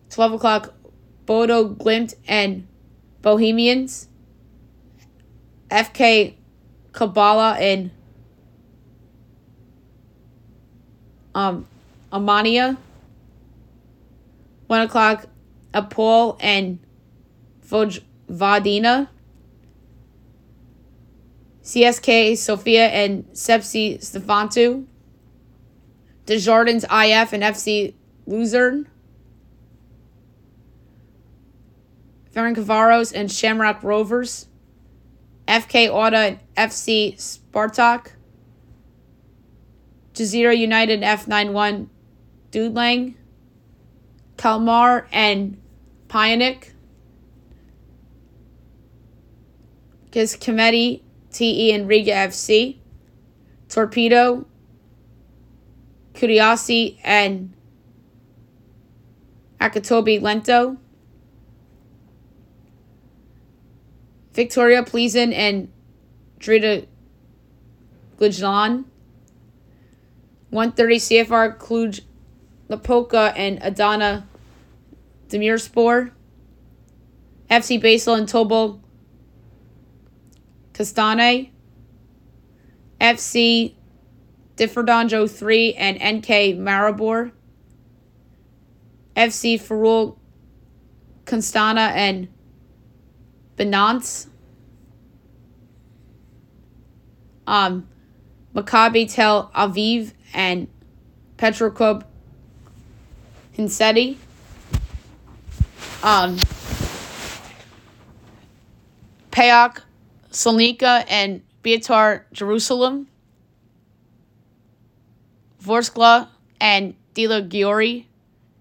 12 0.09 0.33
o'clock, 0.33 0.73
Bodo 1.27 1.69
Glimt 1.69 2.15
and 2.27 2.67
Bohemians. 3.21 4.09
FK 5.71 6.35
Kabbalah 6.93 7.59
and 7.59 7.91
um, 11.35 11.67
Amania. 12.11 12.79
1 14.67 14.81
o'clock, 14.81 15.27
Apol 15.75 16.39
and 16.41 16.79
Vojvodina. 17.67 19.09
CSK 21.63 22.39
Sofia 22.39 22.87
and 22.87 23.27
Sepsi 23.33 23.99
Stefantu. 23.99 24.87
Djurgårdens 26.29 26.85
IF 26.85 27.33
and 27.33 27.43
FC 27.43 27.95
Luzern. 28.27 28.87
Ferencvaros 32.35 33.13
and 33.15 33.33
Shamrock 33.33 33.83
Rovers. 33.83 34.47
FK 35.47 35.91
Auda 35.91 36.17
and 36.17 36.41
FC 36.55 37.15
Spartak. 37.17 38.13
Jazeera 40.13 40.57
United 40.57 41.01
F91 41.01 41.89
Dudelang. 42.53 43.15
Kalmar 44.37 45.09
and 45.11 45.59
Pionik. 46.09 46.73
Kizkomedi 50.11 51.01
TE 51.33 51.73
and 51.73 51.89
Riga 51.89 52.13
FC. 52.13 52.77
Torpedo 53.71 54.47
Curiosity 56.19 56.99
and 57.05 57.55
Akatobi 59.61 60.21
Lento. 60.21 60.77
Victoria 64.33 64.83
Pleasin 64.83 65.33
and 65.33 65.71
Drita 66.41 66.89
Glujlan. 68.19 68.85
130 70.51 70.97
CFR 70.97 71.57
Cluj 71.57 72.01
Lapoka 72.69 73.33
and 73.37 73.61
Adana 73.63 74.27
Demirspor. 75.29 76.11
FC 77.49 77.81
Basel 77.81 78.15
and 78.15 78.29
Tobol 78.29 78.81
Castane. 80.73 81.51
FC 83.01 83.78
Differdanjo 84.59 85.31
3 85.31 85.75
and 85.75 85.97
NK 85.97 86.59
Maribor. 86.59 87.31
FC 89.17 89.55
Ferul 89.61 90.19
Constana 91.25 91.91
and 91.93 92.29
Benance. 93.57 94.29
Um, 97.47 97.89
Maccabi 98.55 99.11
Tel 99.13 99.51
Aviv 99.55 100.13
and 100.35 100.69
Petrokub 101.37 102.05
Hinseti. 103.57 104.17
Um, 106.03 106.37
PAOK 109.31 109.83
and 111.09 111.43
Beitar 111.63 112.23
Jerusalem. 112.33 113.07
Vorskla 115.69 116.29
and 116.61 116.95
Dila 117.15 117.49
Gori, 117.49 118.09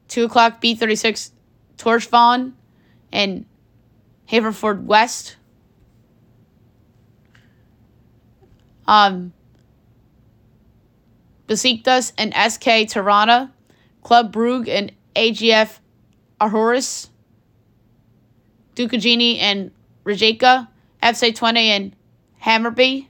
2 0.09 0.25
o'clock, 0.25 0.61
B36 0.61 1.31
Torchvon 1.77 2.53
and 3.11 3.45
Haverfordwest. 4.29 5.35
Um, 8.87 9.33
Besiktas 11.47 12.13
and 12.17 12.33
SK 12.33 12.91
Tirana, 12.91 13.53
Club 14.03 14.33
Brugge 14.33 14.69
and 14.69 14.91
AGF 15.15 15.79
Aarhus, 16.39 17.09
Ducagini 18.75 19.39
and 19.39 19.71
Rijeka, 20.05 20.67
FC 21.01 21.35
20 21.35 21.59
and 21.69 21.95
Hammarby, 22.43 23.07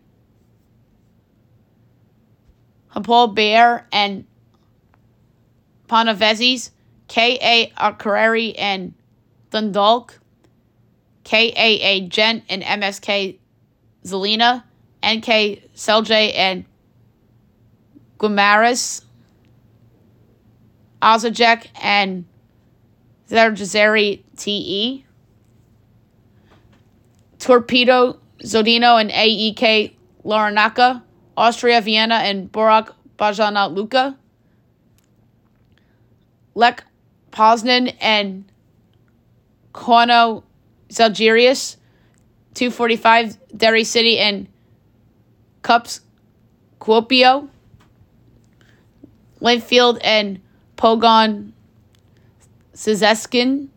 Hapoel 2.95 3.33
Bear 3.33 3.87
and 3.91 4.25
Panavezis, 5.87 6.71
K.A. 7.07 7.71
Akureyri 7.77 8.55
and 8.57 8.93
Dundalk, 9.51 10.19
KAA 11.23 12.07
Gent 12.07 12.43
and 12.49 12.63
MSK 12.63 13.37
Zelina, 14.03 14.63
NK 15.05 15.61
Celje 15.75 16.33
and 16.35 16.65
Guimarães, 18.17 19.03
Osijek 21.01 21.67
and 21.81 22.25
Zerjazeri 23.29 24.23
TE, 24.35 25.05
Torpedo 27.39 28.19
Zhodino 28.43 28.99
and 28.99 29.11
AEK 29.11 29.95
Larnaca, 30.25 31.03
Austria 31.37 31.79
Vienna 31.81 32.15
and 32.15 32.51
Borac 32.51 32.91
Banja 33.17 33.71
Luka, 33.73 34.17
Lech 36.55 36.83
Poznan 37.31 37.95
and 38.01 38.45
Kono 39.71 40.43
Zalgiris, 40.89 41.77
245 42.55 43.37
Derry 43.55 43.83
City 43.83 44.17
and 44.17 44.47
KuPS 45.61 45.99
Kuopio, 46.81 47.49
Linfield 49.39 49.99
and 50.03 50.41
Pogon 50.75 51.53
Sizeskin, 52.73 53.67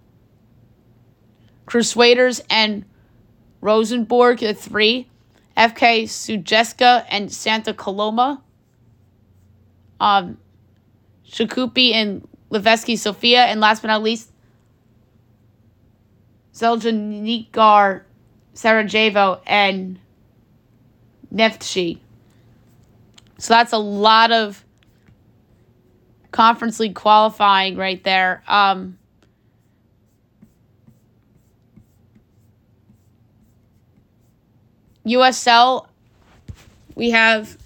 Crusaders 1.66 2.40
and 2.48 2.86
Rosenborg 3.60 4.42
at 4.42 4.56
3, 4.56 5.09
FK 5.60 6.04
Sujeska 6.04 7.04
and 7.10 7.30
Santa 7.30 7.74
Coloma, 7.74 8.42
um, 10.00 10.38
Shkupi 11.28 11.92
and 11.92 12.26
Levski 12.50 12.96
Sofia, 12.96 13.44
and 13.44 13.60
last 13.60 13.82
but 13.82 13.88
not 13.88 14.02
least, 14.02 14.32
Zeljanikar 16.54 18.04
Sarajevo 18.54 19.42
and 19.46 19.98
Neftchi. 21.32 21.98
So 23.36 23.52
that's 23.52 23.74
a 23.74 23.78
lot 23.78 24.32
of 24.32 24.64
Conference 26.32 26.80
League 26.80 26.94
qualifying 26.94 27.76
right 27.76 28.02
there. 28.02 28.42
Um, 28.48 28.98
USL, 35.06 35.86
we 36.94 37.10
have 37.10 37.56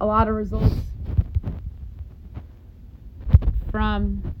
a 0.00 0.06
lot 0.06 0.28
of 0.28 0.34
results 0.34 0.74
from 3.70 4.34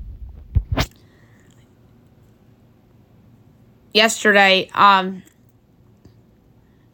yesterday. 3.92 4.68
Um, 4.74 5.22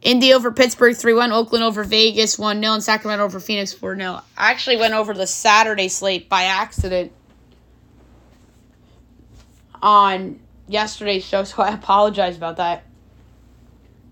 Indy 0.02 0.32
over 0.32 0.52
Pittsburgh 0.52 0.96
3 0.96 1.14
1, 1.14 1.32
Oakland 1.32 1.64
over 1.64 1.82
Vegas 1.84 2.38
1 2.38 2.60
0, 2.60 2.74
and 2.74 2.82
Sacramento 2.82 3.24
over 3.24 3.40
Phoenix 3.40 3.72
4 3.72 3.96
0. 3.96 4.22
I 4.36 4.50
actually 4.50 4.76
went 4.76 4.94
over 4.94 5.12
the 5.12 5.26
Saturday 5.26 5.88
slate 5.88 6.28
by 6.28 6.44
accident 6.44 7.12
on 9.82 10.38
yesterday's 10.68 11.24
show, 11.24 11.44
so 11.44 11.62
I 11.62 11.72
apologize 11.74 12.36
about 12.36 12.56
that. 12.58 12.84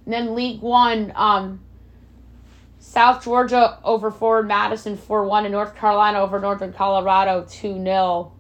And 0.07 0.15
then 0.15 0.35
League 0.37 0.61
One, 0.61 1.13
um, 1.17 1.61
South 2.79 3.25
Georgia 3.25 3.79
over 3.83 4.13
Forward 4.13 4.47
Madison 4.47 4.97
4 4.97 5.27
1, 5.27 5.47
and 5.47 5.53
North 5.53 5.75
Carolina 5.75 6.21
over 6.21 6.39
Northern 6.39 6.73
Colorado 6.73 7.45
2 7.51 7.83
0. 7.83 8.33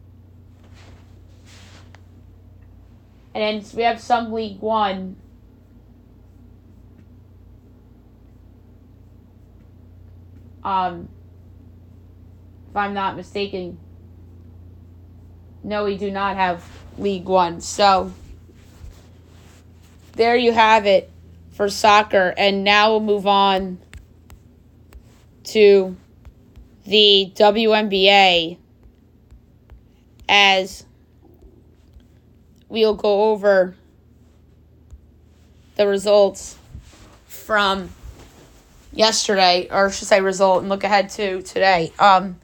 And 3.34 3.62
then 3.62 3.70
we 3.76 3.82
have 3.82 4.00
some 4.00 4.32
League 4.32 4.60
One. 4.60 5.16
Um, 10.62 11.08
if 12.70 12.76
I'm 12.76 12.94
not 12.94 13.16
mistaken. 13.16 13.78
No, 15.64 15.84
we 15.84 15.96
do 15.96 16.12
not 16.12 16.36
have 16.36 16.64
League 16.96 17.24
One. 17.24 17.60
So 17.60 18.12
there 20.12 20.36
you 20.36 20.52
have 20.52 20.86
it 20.86 21.10
for 21.56 21.70
soccer. 21.70 22.34
And 22.36 22.62
now 22.62 22.90
we'll 22.90 23.00
move 23.00 23.26
on 23.26 23.78
to 25.44 25.96
the 26.84 27.32
WNBA 27.34 28.58
as 30.28 30.84
we'll 32.68 32.94
go 32.94 33.30
over 33.30 33.74
the 35.76 35.86
results 35.86 36.58
from 37.26 37.90
yesterday, 38.92 39.68
or 39.70 39.90
should 39.90 40.08
say 40.08 40.20
result, 40.20 40.60
and 40.60 40.68
look 40.68 40.84
ahead 40.84 41.08
to 41.10 41.42
today. 41.42 41.92
Um, 41.98 42.38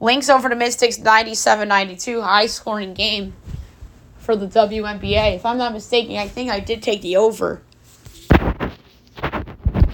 Lynx 0.00 0.28
over 0.28 0.48
the 0.48 0.56
Mystics 0.56 0.98
97 0.98 1.68
92, 1.68 2.20
high 2.20 2.46
scoring 2.46 2.94
game 2.94 3.34
for 4.18 4.36
the 4.36 4.46
WNBA. 4.46 5.36
If 5.36 5.46
I'm 5.46 5.58
not 5.58 5.72
mistaken, 5.72 6.16
I 6.16 6.28
think 6.28 6.50
I 6.50 6.60
did 6.60 6.82
take 6.82 7.02
the 7.02 7.16
over 7.16 7.62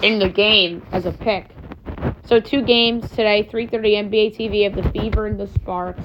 in 0.05 0.19
the 0.19 0.29
game 0.29 0.87
as 0.93 1.07
a 1.07 1.12
pick. 1.12 1.47
So 2.27 2.38
two 2.38 2.62
games 2.62 3.09
today, 3.09 3.43
3:30 3.43 3.97
NBA 3.97 4.37
TV 4.37 4.67
of 4.67 4.75
the 4.75 4.87
Fever 4.90 5.27
and 5.27 5.40
the 5.40 5.47
Sparks. 5.47 6.03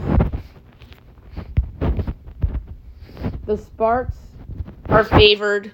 The 3.45 3.57
Sparks 3.57 4.15
are 4.87 5.03
favored 5.03 5.73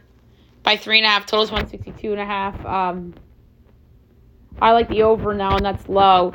by 0.64 0.76
three 0.76 0.98
and 0.98 1.06
a 1.06 1.10
half. 1.10 1.28
Totals 1.28 1.52
162 1.52 2.12
and 2.14 2.20
a 2.20 2.26
half. 2.26 2.66
Um, 2.66 3.14
I 4.60 4.72
like 4.72 4.90
the 4.90 5.04
over 5.04 5.36
now, 5.36 5.56
and 5.56 5.64
that's 5.64 5.88
low. 5.88 6.34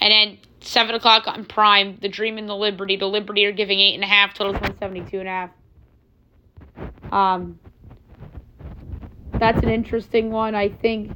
And 0.00 0.10
then 0.10 0.38
seven 0.60 0.96
o'clock 0.96 1.28
on 1.28 1.44
Prime, 1.44 1.98
the 2.00 2.08
Dream 2.08 2.38
and 2.38 2.48
the 2.48 2.56
Liberty. 2.56 2.96
The 2.96 3.08
Liberty 3.08 3.44
are 3.46 3.52
giving 3.52 3.78
eight 3.78 3.94
and 3.94 4.02
a 4.02 4.08
half. 4.08 4.34
Totals 4.34 4.54
172 4.54 5.20
and 5.20 5.28
a 5.28 5.30
half. 5.30 5.50
Um, 7.12 7.60
that's 9.34 9.62
an 9.62 9.68
interesting 9.68 10.32
one. 10.32 10.56
I 10.56 10.68
think 10.68 11.12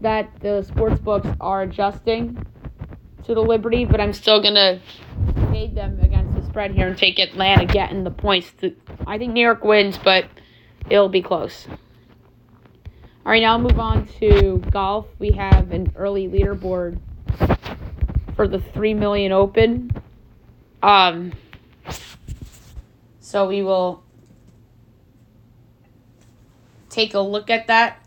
that 0.00 0.30
the 0.40 0.62
sports 0.62 1.00
books 1.00 1.28
are 1.40 1.62
adjusting 1.62 2.44
to 3.24 3.34
the 3.34 3.42
Liberty, 3.42 3.84
but 3.84 4.00
I'm 4.00 4.12
still 4.12 4.42
gonna 4.42 4.80
fade 5.50 5.74
them 5.74 5.98
against 6.00 6.34
the 6.34 6.42
spread 6.46 6.72
here 6.72 6.88
and 6.88 6.96
take 6.96 7.18
Atlanta 7.18 7.66
getting 7.66 8.04
the 8.04 8.10
points. 8.10 8.52
To, 8.60 8.74
I 9.06 9.18
think 9.18 9.32
New 9.32 9.42
York 9.42 9.64
wins, 9.64 9.98
but 9.98 10.26
it'll 10.88 11.08
be 11.08 11.22
close. 11.22 11.66
All 11.68 13.32
right, 13.32 13.42
now 13.42 13.52
I'll 13.52 13.58
move 13.58 13.78
on 13.78 14.06
to 14.20 14.62
golf. 14.70 15.06
We 15.18 15.32
have 15.32 15.70
an 15.72 15.92
early 15.96 16.26
leaderboard 16.28 16.98
for 18.34 18.48
the 18.48 18.58
3M 18.58 19.30
Open. 19.30 19.90
Um, 20.82 21.32
so 23.20 23.46
we 23.48 23.62
will 23.62 24.02
take 26.88 27.12
a 27.12 27.20
look 27.20 27.50
at 27.50 27.66
that. 27.66 28.02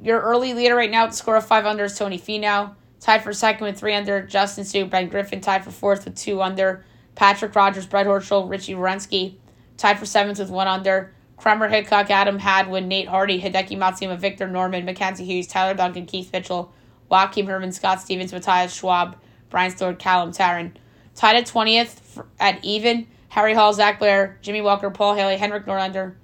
Your 0.00 0.20
early 0.20 0.54
leader 0.54 0.76
right 0.76 0.90
now, 0.90 1.06
the 1.06 1.12
score 1.12 1.36
of 1.36 1.46
five 1.46 1.66
under, 1.66 1.84
is 1.84 1.98
Tony 1.98 2.18
Finau. 2.18 2.74
Tied 3.00 3.22
for 3.22 3.32
second 3.32 3.66
with 3.66 3.78
three 3.78 3.94
under, 3.94 4.22
Justin 4.22 4.64
Suh, 4.64 4.84
Ben 4.84 5.08
Griffin. 5.08 5.40
Tied 5.40 5.64
for 5.64 5.70
fourth 5.70 6.04
with 6.04 6.16
two 6.16 6.40
under, 6.40 6.84
Patrick 7.14 7.54
Rodgers, 7.54 7.86
Brett 7.86 8.06
Horschel, 8.06 8.48
Richy 8.48 8.76
Werenski. 8.76 9.36
Tied 9.76 9.98
for 9.98 10.06
seventh 10.06 10.38
with 10.38 10.50
one 10.50 10.68
under, 10.68 11.12
Kramer 11.36 11.68
Hickok, 11.68 12.10
Adam 12.10 12.38
Hadwin, 12.38 12.88
Nate 12.88 13.08
Hardy, 13.08 13.40
Hideki 13.40 13.76
Matsuyama, 13.76 14.18
Victor 14.18 14.48
Norman, 14.48 14.84
Mackenzie 14.84 15.24
Hughes, 15.24 15.46
Tyler 15.46 15.74
Duncan, 15.74 16.06
Keith 16.06 16.32
Mitchell, 16.32 16.72
Joaquin 17.08 17.46
Herman, 17.46 17.72
Scott 17.72 18.00
Stevens, 18.00 18.32
Matthias 18.32 18.74
Schwab, 18.74 19.16
Brian 19.50 19.70
Stewart, 19.70 19.98
Callum 19.98 20.32
Tarren. 20.32 20.72
Tied 21.14 21.36
at 21.36 21.46
20th 21.46 22.24
at 22.38 22.64
even, 22.64 23.06
Harry 23.28 23.54
Hall, 23.54 23.72
Zach 23.72 23.98
Blair, 23.98 24.38
Jimmy 24.42 24.60
Walker, 24.60 24.90
Paul 24.90 25.14
Haley, 25.14 25.36
Henrik 25.36 25.66
Norlander, 25.66 26.14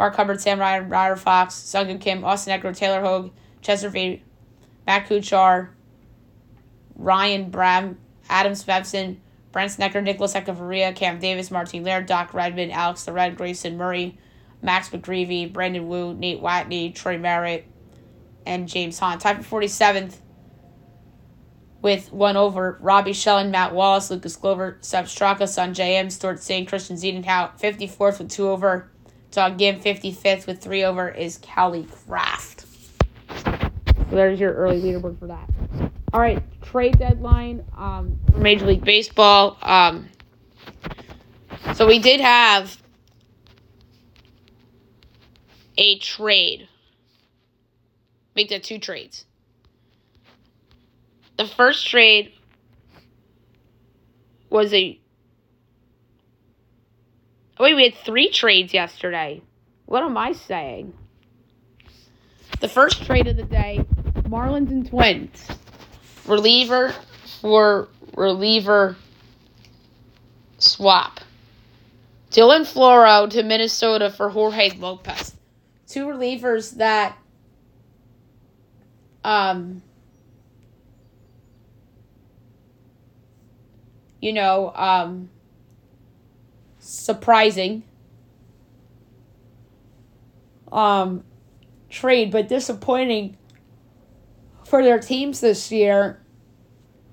Mark 0.00 0.16
Hubbard, 0.16 0.40
Sam 0.40 0.58
Ryan, 0.58 0.88
Ryder 0.88 1.16
Fox, 1.16 1.54
Sungin 1.54 2.00
Kim, 2.00 2.24
Austin 2.24 2.58
Eckler, 2.58 2.74
Taylor 2.74 3.02
Hogue, 3.02 3.32
Chester 3.60 3.90
V, 3.90 4.22
Matt 4.86 5.06
Kuchar, 5.06 5.68
Ryan 6.96 7.50
Brehm, 7.50 7.98
Adam 8.30 8.52
Svensson, 8.52 9.18
Brandt 9.52 9.72
Snedeker, 9.72 10.00
Nicholas 10.00 10.32
Echeverria, 10.32 10.96
Cam 10.96 11.18
Davis, 11.18 11.50
Martin 11.50 11.84
Laird, 11.84 12.06
Doc 12.06 12.32
Redman, 12.32 12.70
Alex 12.70 13.04
the 13.04 13.12
Red, 13.12 13.36
Grayson 13.36 13.76
Murray, 13.76 14.16
Max 14.62 14.88
McGreevy, 14.88 15.52
Brandon 15.52 15.86
Wu, 15.86 16.14
Nate 16.14 16.40
Watney, 16.40 16.94
Troy 16.94 17.18
Merritt, 17.18 17.66
and 18.46 18.68
James 18.68 18.98
Hahn. 18.98 19.18
Tied 19.18 19.44
for 19.44 19.60
47th 19.60 20.16
with 21.82 22.10
one 22.10 22.38
over. 22.38 22.78
Robby 22.80 23.12
Shelton, 23.12 23.50
Matt 23.50 23.74
Wallace, 23.74 24.10
Lucas 24.10 24.36
Glover, 24.36 24.78
Sepp 24.80 25.04
Straka, 25.04 25.42
Sanjay 25.42 25.98
M, 25.98 26.08
Stuart 26.08 26.42
Singh, 26.42 26.64
Christian 26.64 26.96
Ziedenhout. 26.96 27.60
54th 27.60 28.18
with 28.18 28.30
two 28.30 28.48
over. 28.48 28.89
Doug 29.30 29.58
Ghim, 29.58 29.80
55th 29.82 30.46
with 30.46 30.60
three 30.60 30.84
over 30.84 31.08
is 31.08 31.38
Kelly 31.38 31.86
Kraft. 32.04 32.66
So 34.10 34.16
there's 34.16 34.40
your 34.40 34.52
early 34.54 34.80
leaderboard 34.80 35.18
for 35.18 35.28
that. 35.28 35.48
All 36.12 36.20
right, 36.20 36.42
trade 36.62 36.98
deadline 36.98 37.64
um, 37.76 38.18
for 38.32 38.38
Major 38.38 38.66
League 38.66 38.84
Baseball. 38.84 39.56
Um, 39.62 40.08
so 41.74 41.86
we 41.86 42.00
did 42.00 42.20
have 42.20 42.80
a 45.78 45.98
trade. 45.98 46.68
Make 48.34 48.48
that 48.50 48.64
two 48.64 48.78
trades. 48.78 49.24
The 51.36 51.46
first 51.46 51.86
trade 51.86 52.32
was 54.50 54.74
a. 54.74 54.99
Oh, 57.60 57.62
wait, 57.62 57.74
we 57.74 57.84
had 57.84 57.94
three 57.94 58.30
trades 58.30 58.72
yesterday. 58.72 59.42
What 59.84 60.02
am 60.02 60.16
I 60.16 60.32
saying? 60.32 60.94
The 62.58 62.68
first 62.68 63.04
trade 63.04 63.26
of 63.26 63.36
the 63.36 63.42
day 63.42 63.84
Marlins 64.22 64.70
and 64.70 64.88
Twins. 64.88 65.46
Reliever 66.26 66.94
for 67.42 67.88
reliever 68.16 68.96
swap. 70.56 71.20
Dylan 72.30 72.62
Floro 72.62 73.28
to 73.28 73.42
Minnesota 73.42 74.08
for 74.08 74.30
Jorge 74.30 74.70
Lopez. 74.78 75.34
Two 75.86 76.06
relievers 76.06 76.78
that 76.78 77.18
um 79.22 79.82
you 84.18 84.32
know, 84.32 84.72
um 84.74 85.28
surprising 86.80 87.84
um 90.72 91.22
trade 91.88 92.30
but 92.30 92.48
disappointing 92.48 93.36
for 94.64 94.82
their 94.84 95.00
teams 95.00 95.40
this 95.40 95.72
year. 95.72 96.20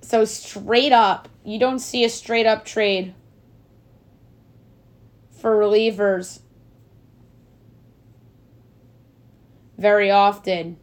So 0.02 0.26
straight 0.26 0.92
up, 0.92 1.28
you 1.44 1.60
don't 1.60 1.80
see 1.80 2.04
a 2.06 2.10
straight 2.10 2.46
up 2.46 2.66
trade 2.66 3.16
for 5.32 5.58
relievers 5.58 6.42
very 9.78 10.12
often. 10.12 10.78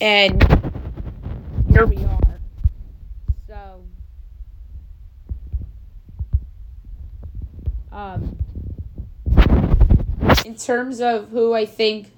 And 0.00 0.42
here 1.68 1.86
we 1.86 1.96
are. 2.04 2.38
So, 3.48 3.84
um, 7.96 8.36
in 10.44 10.54
terms 10.54 11.00
of 11.00 11.30
who 11.30 11.54
I 11.54 11.64
think 11.64 12.12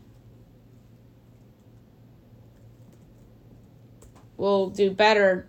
will 4.37 4.71
do 4.71 4.91
better 4.91 5.49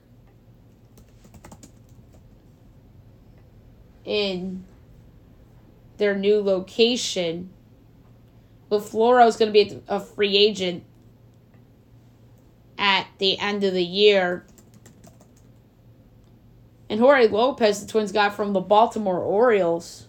in 4.06 4.66
their 5.98 6.16
new 6.16 6.44
location. 6.44 7.50
Well, 8.70 8.82
Floro 8.82 9.28
is 9.28 9.36
going 9.36 9.52
to 9.52 9.54
be 9.54 9.82
a 9.88 10.00
free 10.00 10.38
agent 10.38 10.84
at 12.78 13.08
the 13.18 13.40
end 13.40 13.64
of 13.64 13.74
the 13.74 13.84
year. 13.84 14.46
And 16.88 17.00
Jorge 17.00 17.28
Lopez, 17.28 17.84
the 17.84 17.92
Twins 17.92 18.12
got 18.12 18.36
from 18.36 18.54
the 18.54 18.62
Baltimore 18.62 19.20
Orioles. 19.20 20.06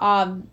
Um, 0.00 0.48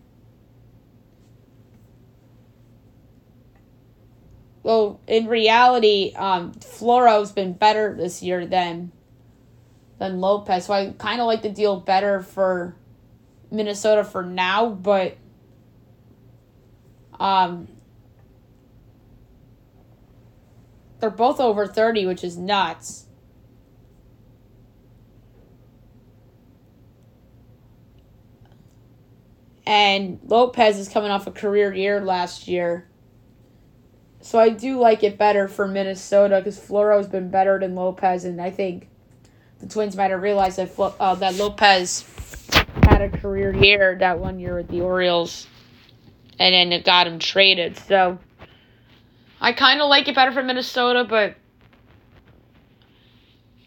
well, 4.61 4.99
in 5.07 5.27
reality, 5.27 6.13
um, 6.15 6.53
Floro's 6.53 7.31
been 7.31 7.53
better 7.53 7.95
this 7.95 8.21
year 8.21 8.45
than 8.45 8.91
than 9.97 10.19
Lopez. 10.19 10.65
So 10.65 10.73
I 10.73 10.93
kind 10.97 11.21
of 11.21 11.25
like 11.25 11.41
the 11.41 11.49
deal 11.49 11.79
better 11.79 12.21
for 12.21 12.75
Minnesota 13.49 14.03
for 14.03 14.21
now, 14.21 14.69
but 14.69 15.17
um, 17.19 17.67
they're 20.99 21.09
both 21.09 21.39
over 21.39 21.65
30, 21.65 22.05
which 22.05 22.23
is 22.23 22.37
nuts. 22.37 23.06
And 29.67 30.21
Lopez 30.23 30.79
is 30.79 30.87
coming 30.87 31.11
off 31.11 31.27
a 31.27 31.31
career 31.31 31.73
year 31.73 31.99
last 31.99 32.47
year. 32.47 32.87
So 34.21 34.39
I 34.39 34.47
do 34.47 34.79
like 34.79 35.03
it 35.03 35.17
better 35.17 35.49
for 35.49 35.67
Minnesota 35.67 36.37
because 36.37 36.57
Floro's 36.57 37.07
been 37.07 37.29
better 37.29 37.59
than 37.59 37.75
Lopez, 37.75 38.23
and 38.23 38.41
I 38.41 38.49
think 38.49 38.87
the 39.59 39.67
Twins 39.67 39.97
might 39.97 40.11
have 40.11 40.21
realized 40.21 40.57
that 40.57 40.71
uh, 40.79 41.15
that 41.15 41.35
Lopez 41.35 42.05
had 42.83 43.01
a 43.01 43.09
career 43.09 43.53
year 43.53 43.97
that 43.99 44.19
one 44.19 44.39
year 44.39 44.55
with 44.55 44.69
the 44.69 44.79
Orioles, 44.79 45.47
and 46.39 46.53
then 46.53 46.71
it 46.71 46.85
got 46.85 47.05
him 47.05 47.19
traded. 47.19 47.77
So 47.77 48.19
I 49.41 49.51
kind 49.51 49.81
of 49.81 49.89
like 49.89 50.07
it 50.07 50.15
better 50.15 50.31
for 50.31 50.43
Minnesota, 50.43 51.03
but 51.03 51.35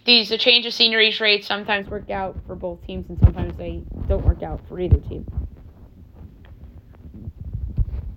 these 0.06 0.30
a 0.30 0.38
change 0.38 0.64
of 0.64 0.72
scenery 0.72 1.12
trades 1.12 1.46
sometimes 1.46 1.88
work 1.90 2.08
out 2.08 2.38
for 2.46 2.54
both 2.54 2.82
teams, 2.86 3.06
and 3.10 3.18
sometimes 3.20 3.54
they 3.58 3.82
don't 4.08 4.24
work 4.24 4.42
out 4.42 4.66
for 4.66 4.80
either 4.80 4.96
team. 4.96 5.26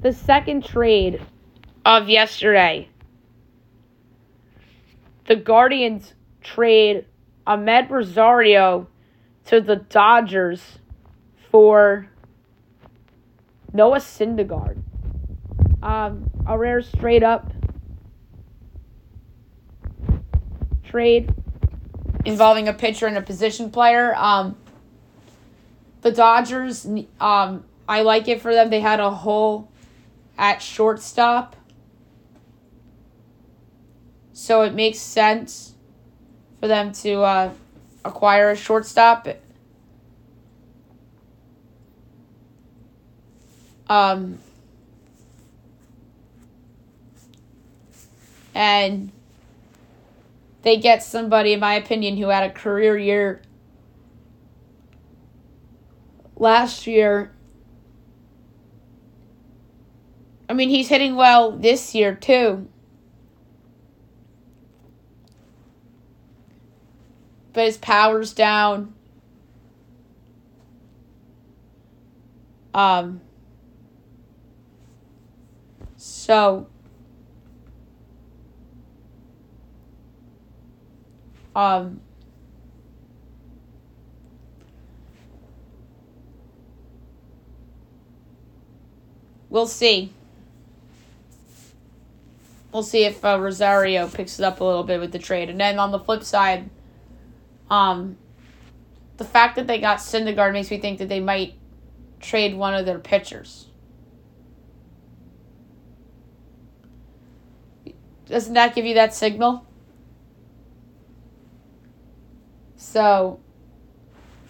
The 0.03 0.11
second 0.11 0.65
trade 0.65 1.21
of 1.85 2.09
yesterday, 2.09 2.89
the 5.27 5.37
Guardians 5.37 6.13
trade 6.41 7.05
Amed 7.47 7.89
Rosario 7.89 8.89
to 9.45 9.61
the 9.61 9.77
Dodgers 9.77 10.79
for 11.49 12.09
Noah 13.71 13.99
Syndergaard. 13.99 14.83
Um, 15.81 16.29
a 16.45 16.57
rare 16.57 16.81
straight 16.81 17.23
up 17.23 17.53
trade 20.83 21.33
involving 22.25 22.67
a 22.67 22.73
pitcher 22.73 23.07
and 23.07 23.15
a 23.15 23.21
position 23.21 23.71
player. 23.71 24.13
Um, 24.17 24.57
the 26.01 26.11
Dodgers, 26.11 26.85
um, 27.21 27.63
I 27.87 28.01
like 28.01 28.27
it 28.27 28.41
for 28.41 28.53
them. 28.53 28.69
They 28.69 28.81
had 28.81 28.99
a 28.99 29.09
hole 29.09 29.69
at 30.37 30.61
shortstop. 30.61 31.55
So 34.33 34.63
it 34.63 34.73
makes 34.73 34.99
sense 34.99 35.73
for 36.59 36.67
them 36.67 36.91
to 36.93 37.21
uh, 37.21 37.53
acquire 38.03 38.51
a 38.51 38.55
shortstop. 38.55 39.27
Um, 43.87 44.39
and 48.55 49.11
they 50.63 50.77
get 50.77 51.03
somebody, 51.03 51.53
in 51.53 51.59
my 51.59 51.75
opinion, 51.75 52.17
who 52.17 52.29
had 52.29 52.49
a 52.49 52.53
career 52.53 52.97
year 52.97 53.41
last 56.35 56.87
year 56.87 57.31
I 60.53 60.55
mean, 60.55 60.69
he's 60.69 60.87
hitting 60.87 61.15
well 61.15 61.51
this 61.51 61.95
year, 61.95 62.13
too. 62.13 62.67
But 67.53 67.65
his 67.65 67.77
power's 67.77 68.33
down. 68.33 68.93
Um, 72.71 73.19
so, 75.97 76.67
um, 81.55 81.99
we'll 89.49 89.65
see. 89.65 90.13
We'll 92.73 92.83
see 92.83 93.05
if 93.05 93.23
uh, 93.23 93.39
Rosario 93.39 94.07
picks 94.07 94.39
it 94.39 94.43
up 94.43 94.59
a 94.59 94.63
little 94.63 94.83
bit 94.83 94.99
with 94.99 95.11
the 95.11 95.19
trade. 95.19 95.49
And 95.49 95.59
then 95.59 95.77
on 95.77 95.91
the 95.91 95.99
flip 95.99 96.23
side, 96.23 96.71
um, 97.69 98.17
the 99.17 99.23
fact 99.23 99.55
that 99.57 99.67
they 99.67 99.79
got 99.79 99.99
Syndergaard 99.99 100.53
makes 100.53 100.71
me 100.71 100.79
think 100.79 100.97
that 100.97 101.07
they 101.07 101.19
might 101.19 101.53
trade 102.19 102.55
one 102.55 102.73
of 102.73 102.87
their 102.87 102.97
pitchers. 102.97 103.67
Doesn't 108.25 108.55
that 108.55 108.73
give 108.73 108.85
you 108.85 108.95
that 108.95 109.13
signal? 109.13 109.67
So, 112.75 113.39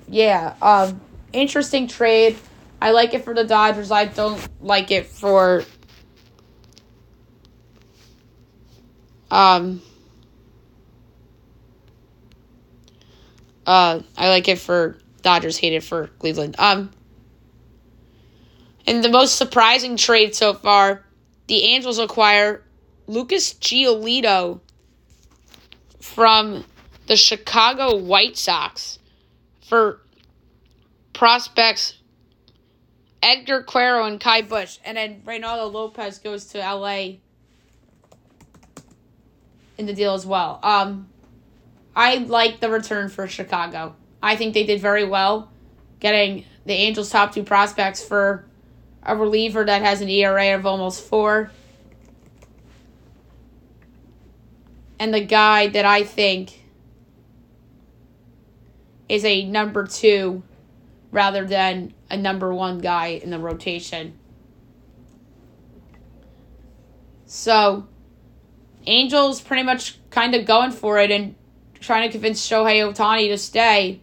yeah, 0.08 0.56
um, 0.62 1.02
interesting 1.34 1.88
trade. 1.88 2.38
I 2.82 2.92
like 2.92 3.14
it 3.14 3.26
for 3.26 3.34
the 3.34 3.44
Dodgers. 3.44 3.92
I 3.92 4.06
don't 4.06 4.48
like 4.62 4.92
it 4.92 5.08
for 5.08 5.66
um 9.34 9.82
uh 13.66 14.00
I 14.16 14.30
like 14.30 14.48
it 14.48 14.60
for 14.60 15.00
Dodgers, 15.24 15.58
hate 15.58 15.74
it 15.74 15.84
for 15.84 16.08
Cleveland. 16.20 16.56
Um 16.60 16.92
and 18.86 19.04
the 19.04 19.10
most 19.10 19.38
surprising 19.38 19.98
trade 19.98 20.36
so 20.36 20.54
far, 20.54 21.06
the 21.48 21.64
Angels 21.64 21.98
acquire 21.98 22.64
Lucas 23.08 23.54
Giolito 23.56 24.60
from 26.00 26.64
the 27.08 27.16
Chicago 27.16 27.96
White 27.96 28.38
Sox 28.38 29.00
for 29.66 30.02
prospects 31.14 31.96
Edgar 33.24 33.64
Quero 33.64 34.06
and 34.06 34.20
Kai 34.20 34.42
Bush. 34.42 34.78
And 34.84 34.98
then 34.98 35.22
Reynaldo 35.26 35.72
Lopez 35.72 36.20
goes 36.20 36.46
to 36.48 36.60
LA 36.60 37.14
in 39.78 39.86
the 39.86 39.94
deal 39.94 40.14
as 40.14 40.26
well. 40.26 40.60
Um, 40.64 41.10
I 41.96 42.18
like 42.18 42.60
the 42.60 42.70
return 42.70 43.10
for 43.10 43.28
Chicago. 43.28 43.96
I 44.22 44.36
think 44.36 44.54
they 44.54 44.66
did 44.66 44.82
very 44.82 45.06
well 45.06 45.52
getting 46.00 46.46
the 46.66 46.74
Angels' 46.74 47.10
top 47.10 47.34
two 47.34 47.44
prospects 47.44 48.04
for 48.04 48.46
a 49.04 49.16
reliever 49.16 49.64
that 49.66 49.82
has 49.82 50.02
an 50.02 50.10
ERA 50.10 50.56
of 50.56 50.66
almost 50.66 51.04
four. 51.04 51.52
And 55.00 55.14
the 55.14 55.22
guy 55.22 55.68
that 55.68 55.86
I 55.86 56.04
think 56.04 56.62
is 59.10 59.26
a 59.26 59.46
number 59.46 59.86
two 59.86 60.44
rather 61.12 61.46
than 61.46 61.94
a 62.10 62.18
number 62.18 62.54
one 62.54 62.80
guy 62.80 63.08
in 63.08 63.30
the 63.30 63.40
rotation. 63.40 64.18
So, 67.26 67.88
Angels 68.86 69.42
pretty 69.42 69.64
much 69.64 69.98
kind 70.10 70.36
of 70.36 70.46
going 70.46 70.72
for 70.72 71.00
it 71.00 71.12
and 71.12 71.36
trying 71.80 72.08
to 72.08 72.12
convince 72.12 72.48
Shohei 72.48 72.82
Ohtani 72.82 73.30
to 73.30 73.38
stay. 73.38 74.02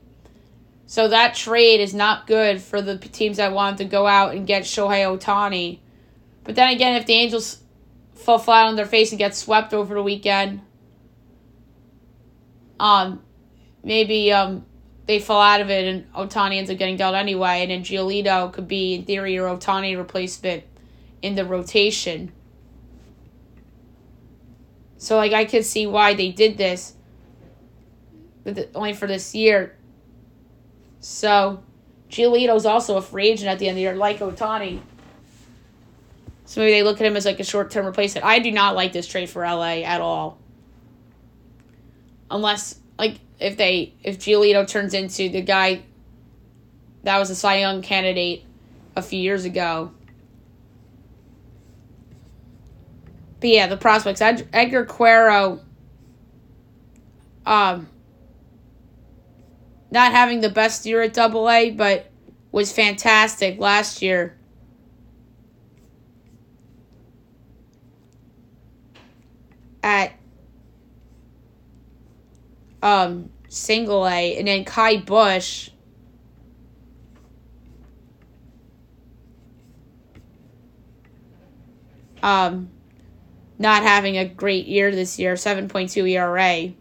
So 0.86 1.08
that 1.08 1.34
trade 1.34 1.80
is 1.80 1.94
not 1.94 2.26
good 2.26 2.60
for 2.60 2.82
the 2.82 2.98
teams 2.98 3.36
that 3.36 3.52
want 3.52 3.78
to 3.78 3.84
go 3.84 4.06
out 4.06 4.34
and 4.34 4.46
get 4.46 4.64
Shohei 4.64 5.04
Ohtani. 5.06 5.78
But 6.44 6.56
then 6.56 6.72
again, 6.72 6.96
if 6.96 7.06
the 7.06 7.12
Angels 7.14 7.58
fall 8.14 8.38
flat 8.38 8.66
on 8.66 8.76
their 8.76 8.86
face 8.86 9.12
and 9.12 9.18
get 9.18 9.34
swept 9.34 9.72
over 9.72 9.94
the 9.94 10.02
weekend, 10.02 10.62
um, 12.78 13.22
maybe 13.84 14.32
um 14.32 14.64
they 15.06 15.18
fall 15.18 15.40
out 15.40 15.60
of 15.60 15.70
it 15.70 15.86
and 15.86 16.12
Ohtani 16.12 16.56
ends 16.56 16.70
up 16.70 16.78
getting 16.78 16.96
dealt 16.96 17.14
anyway, 17.14 17.62
and 17.62 17.70
then 17.70 17.82
Giolito 17.82 18.52
could 18.52 18.68
be 18.68 18.94
in 18.94 19.04
theory 19.04 19.34
your 19.34 19.48
Ohtani 19.48 19.96
replacement 19.96 20.64
in 21.20 21.34
the 21.34 21.44
rotation. 21.44 22.32
So 25.00 25.16
like 25.16 25.32
I 25.32 25.46
could 25.46 25.64
see 25.64 25.86
why 25.86 26.12
they 26.12 26.30
did 26.30 26.58
this, 26.58 26.94
but 28.44 28.68
only 28.74 28.92
for 28.92 29.06
this 29.06 29.34
year. 29.34 29.74
So 31.00 31.62
Giolito's 32.10 32.66
also 32.66 32.98
a 32.98 33.02
free 33.02 33.30
agent 33.30 33.48
at 33.48 33.58
the 33.58 33.66
end 33.66 33.72
of 33.72 33.76
the 33.76 33.80
year, 33.80 33.96
like 33.96 34.18
Ohtani. 34.18 34.82
So 36.44 36.60
maybe 36.60 36.72
they 36.72 36.82
look 36.82 37.00
at 37.00 37.06
him 37.06 37.16
as 37.16 37.24
like 37.24 37.40
a 37.40 37.44
short 37.44 37.70
term 37.70 37.86
replacement. 37.86 38.26
I 38.26 38.40
do 38.40 38.52
not 38.52 38.74
like 38.74 38.92
this 38.92 39.06
trade 39.06 39.30
for 39.30 39.42
LA 39.42 39.84
at 39.84 40.02
all. 40.02 40.38
Unless 42.30 42.78
like 42.98 43.20
if 43.38 43.56
they 43.56 43.94
if 44.02 44.18
Giolito 44.18 44.68
turns 44.68 44.92
into 44.92 45.30
the 45.30 45.40
guy 45.40 45.80
that 47.04 47.18
was 47.18 47.30
a 47.30 47.34
Cy 47.34 47.60
Young 47.60 47.80
candidate 47.80 48.44
a 48.96 49.00
few 49.00 49.18
years 49.18 49.46
ago. 49.46 49.92
But 53.40 53.48
yeah, 53.48 53.66
the 53.66 53.76
prospects. 53.76 54.20
Ed, 54.20 54.46
Edgar 54.53 54.85
Quero, 54.85 55.61
um, 57.46 57.88
not 59.90 60.12
having 60.12 60.40
the 60.42 60.50
best 60.50 60.85
year 60.85 61.03
at 61.03 61.14
Double 61.14 61.48
A, 61.48 61.70
but 61.70 62.11
was 62.53 62.70
fantastic 62.70 63.59
last 63.59 64.03
year. 64.03 64.37
At 69.83 70.12
um, 72.83 73.31
single 73.48 74.07
A, 74.07 74.37
and 74.37 74.46
then 74.46 74.64
Kai 74.64 74.98
Bush. 74.98 75.70
Um, 82.22 82.70
not 83.60 83.82
having 83.82 84.16
a 84.16 84.24
great 84.24 84.66
year 84.66 84.90
this 84.90 85.18
year, 85.18 85.34
7.2 85.34 86.10
ERA. 86.10 86.72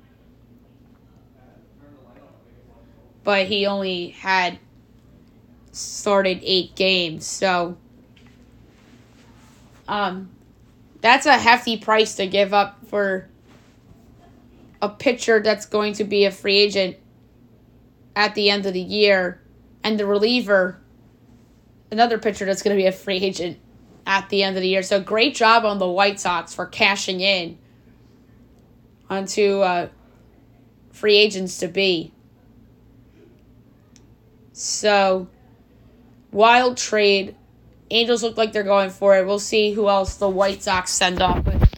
But 3.25 3.47
he 3.47 3.65
only 3.65 4.11
had 4.11 4.57
started 5.73 6.39
eight 6.41 6.75
games, 6.75 7.27
so 7.27 7.77
um, 9.89 10.29
that's 11.01 11.25
a 11.25 11.37
hefty 11.37 11.75
price 11.75 12.15
to 12.15 12.25
give 12.25 12.53
up 12.53 12.77
for 12.87 13.27
a 14.81 14.87
pitcher 14.87 15.41
that's 15.41 15.65
going 15.65 15.91
to 15.95 16.05
be 16.05 16.23
a 16.23 16.31
free 16.31 16.59
agent 16.59 16.95
at 18.15 18.35
the 18.35 18.49
end 18.49 18.65
of 18.65 18.73
the 18.73 18.79
year, 18.79 19.41
and 19.83 19.99
the 19.99 20.05
reliever, 20.05 20.79
another 21.91 22.17
pitcher 22.17 22.45
that's 22.45 22.61
going 22.61 22.75
to 22.75 22.81
be 22.81 22.87
a 22.87 22.91
free 22.93 23.17
agent 23.17 23.59
at 24.05 24.29
the 24.29 24.43
end 24.43 24.55
of 24.55 24.61
the 24.61 24.69
year. 24.69 24.83
So 24.83 24.99
great 24.99 25.35
job 25.35 25.65
on 25.65 25.77
the 25.77 25.87
White 25.87 26.19
Sox 26.19 26.53
for 26.53 26.65
cashing 26.65 27.21
in 27.21 27.57
onto 29.09 29.59
uh, 29.59 29.89
free 30.91 31.17
agents 31.17 31.59
to 31.59 31.67
be. 31.67 32.11
So 34.53 35.27
wild 36.31 36.77
trade. 36.77 37.35
Angels 37.91 38.21
look 38.21 38.37
like 38.37 38.51
they're 38.51 38.63
going 38.63 38.89
for 38.89 39.17
it. 39.17 39.25
We'll 39.25 39.39
see 39.39 39.71
who 39.71 39.89
else 39.89 40.15
the 40.15 40.29
White 40.29 40.61
Sox 40.61 40.91
send 40.91 41.21
off. 41.21 41.43
But 41.43 41.69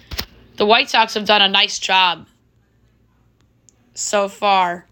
the 0.58 0.66
White 0.66 0.90
Sox 0.90 1.14
have 1.14 1.26
done 1.26 1.42
a 1.42 1.48
nice 1.48 1.80
job 1.80 2.28
so 3.94 4.28
far, 4.28 4.88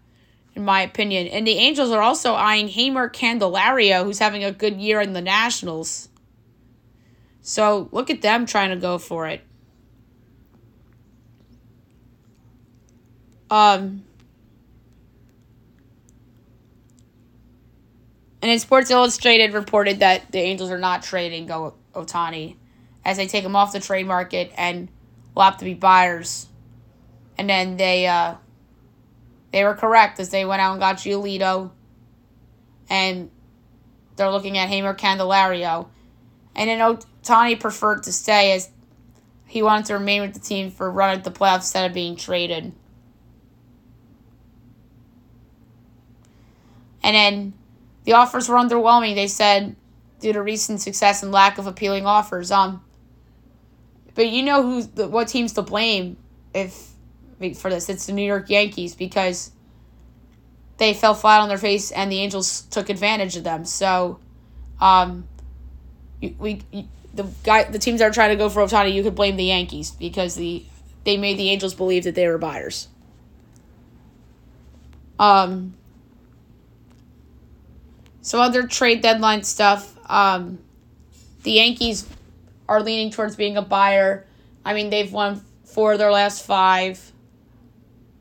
in 0.54 0.64
my 0.64 0.82
opinion. 0.82 1.26
And 1.26 1.46
the 1.46 1.58
Angels 1.58 1.90
are 1.90 2.02
also 2.02 2.34
eyeing 2.34 2.68
Jeimer 2.68 3.12
Candelario, 3.12 4.04
who's 4.04 4.18
having 4.18 4.44
a 4.44 4.52
good 4.52 4.80
year 4.80 5.00
in 5.00 5.12
the 5.12 5.20
Nationals. 5.20 6.09
So 7.42 7.88
look 7.92 8.10
at 8.10 8.22
them 8.22 8.46
trying 8.46 8.70
to 8.70 8.76
go 8.76 8.98
for 8.98 9.26
it. 9.26 9.42
Um, 13.50 14.04
and 18.40 18.50
then 18.50 18.58
Sports 18.60 18.90
Illustrated 18.90 19.54
reported 19.54 20.00
that 20.00 20.30
the 20.30 20.38
Angels 20.38 20.70
are 20.70 20.78
not 20.78 21.02
trading 21.02 21.46
Go 21.46 21.74
Ohtani 21.92 22.56
as 23.04 23.16
they 23.16 23.26
take 23.26 23.44
him 23.44 23.56
off 23.56 23.72
the 23.72 23.80
trade 23.80 24.06
market 24.06 24.52
and 24.56 24.88
will 25.34 25.42
have 25.42 25.56
to 25.58 25.64
be 25.64 25.74
buyers. 25.74 26.46
And 27.36 27.48
then 27.48 27.76
they 27.76 28.06
uh, 28.06 28.34
they 29.52 29.64
were 29.64 29.74
correct 29.74 30.20
as 30.20 30.30
they 30.30 30.44
went 30.44 30.60
out 30.60 30.72
and 30.72 30.80
got 30.80 30.96
Giolito. 30.98 31.70
And 32.88 33.30
they're 34.16 34.30
looking 34.30 34.58
at 34.58 34.68
Jeimer 34.68 34.96
Candelario. 34.96 35.88
And 36.54 36.68
then 36.68 36.80
Ohtani 37.22 37.58
preferred 37.58 38.02
to 38.04 38.12
stay 38.12 38.52
as 38.52 38.70
he 39.46 39.62
wanted 39.62 39.86
to 39.86 39.94
remain 39.94 40.22
with 40.22 40.34
the 40.34 40.40
team 40.40 40.70
for 40.70 40.86
a 40.86 40.90
run 40.90 41.16
at 41.16 41.24
the 41.24 41.30
playoffs 41.30 41.56
instead 41.56 41.90
of 41.90 41.94
being 41.94 42.16
traded. 42.16 42.72
And 47.02 47.16
then 47.16 47.52
the 48.04 48.12
offers 48.12 48.48
were 48.48 48.56
underwhelming, 48.56 49.14
they 49.14 49.26
said, 49.26 49.74
due 50.20 50.32
to 50.32 50.42
recent 50.42 50.80
success 50.80 51.22
and 51.22 51.32
lack 51.32 51.58
of 51.58 51.66
appealing 51.66 52.06
offers. 52.06 52.50
Um, 52.50 52.84
but 54.14 54.28
you 54.28 54.42
know 54.42 54.62
who's 54.62 54.88
the, 54.88 55.08
what 55.08 55.28
teams 55.28 55.54
to 55.54 55.62
blame 55.62 56.16
if 56.54 56.90
for 57.54 57.70
this. 57.70 57.88
It's 57.88 58.06
the 58.06 58.12
New 58.12 58.24
York 58.24 58.50
Yankees 58.50 58.94
because 58.94 59.50
they 60.76 60.92
fell 60.92 61.14
flat 61.14 61.40
on 61.40 61.48
their 61.48 61.58
face 61.58 61.90
and 61.90 62.12
the 62.12 62.20
Angels 62.20 62.62
took 62.62 62.90
advantage 62.90 63.36
of 63.36 63.44
them. 63.44 63.64
So, 63.64 64.20
um, 64.80 65.26
we, 66.20 66.36
we 66.38 66.88
the 67.14 67.24
guy 67.44 67.64
the 67.64 67.78
teams 67.78 68.00
that 68.00 68.06
are 68.06 68.12
trying 68.12 68.30
to 68.30 68.36
go 68.36 68.48
for 68.48 68.62
Ohtani, 68.62 68.92
you 68.92 69.02
could 69.02 69.14
blame 69.14 69.36
the 69.36 69.44
Yankees 69.44 69.90
because 69.90 70.34
the 70.34 70.64
they 71.04 71.16
made 71.16 71.38
the 71.38 71.50
Angels 71.50 71.74
believe 71.74 72.04
that 72.04 72.14
they 72.14 72.26
were 72.26 72.38
buyers. 72.38 72.88
Um 75.18 75.74
some 78.22 78.40
other 78.40 78.66
trade 78.66 79.00
deadline 79.00 79.42
stuff. 79.42 79.96
Um 80.08 80.58
the 81.42 81.52
Yankees 81.52 82.06
are 82.68 82.82
leaning 82.82 83.10
towards 83.10 83.34
being 83.36 83.56
a 83.56 83.62
buyer. 83.62 84.26
I 84.64 84.74
mean, 84.74 84.90
they've 84.90 85.12
won 85.12 85.44
four 85.64 85.92
of 85.92 85.98
their 85.98 86.12
last 86.12 86.44
five, 86.44 87.12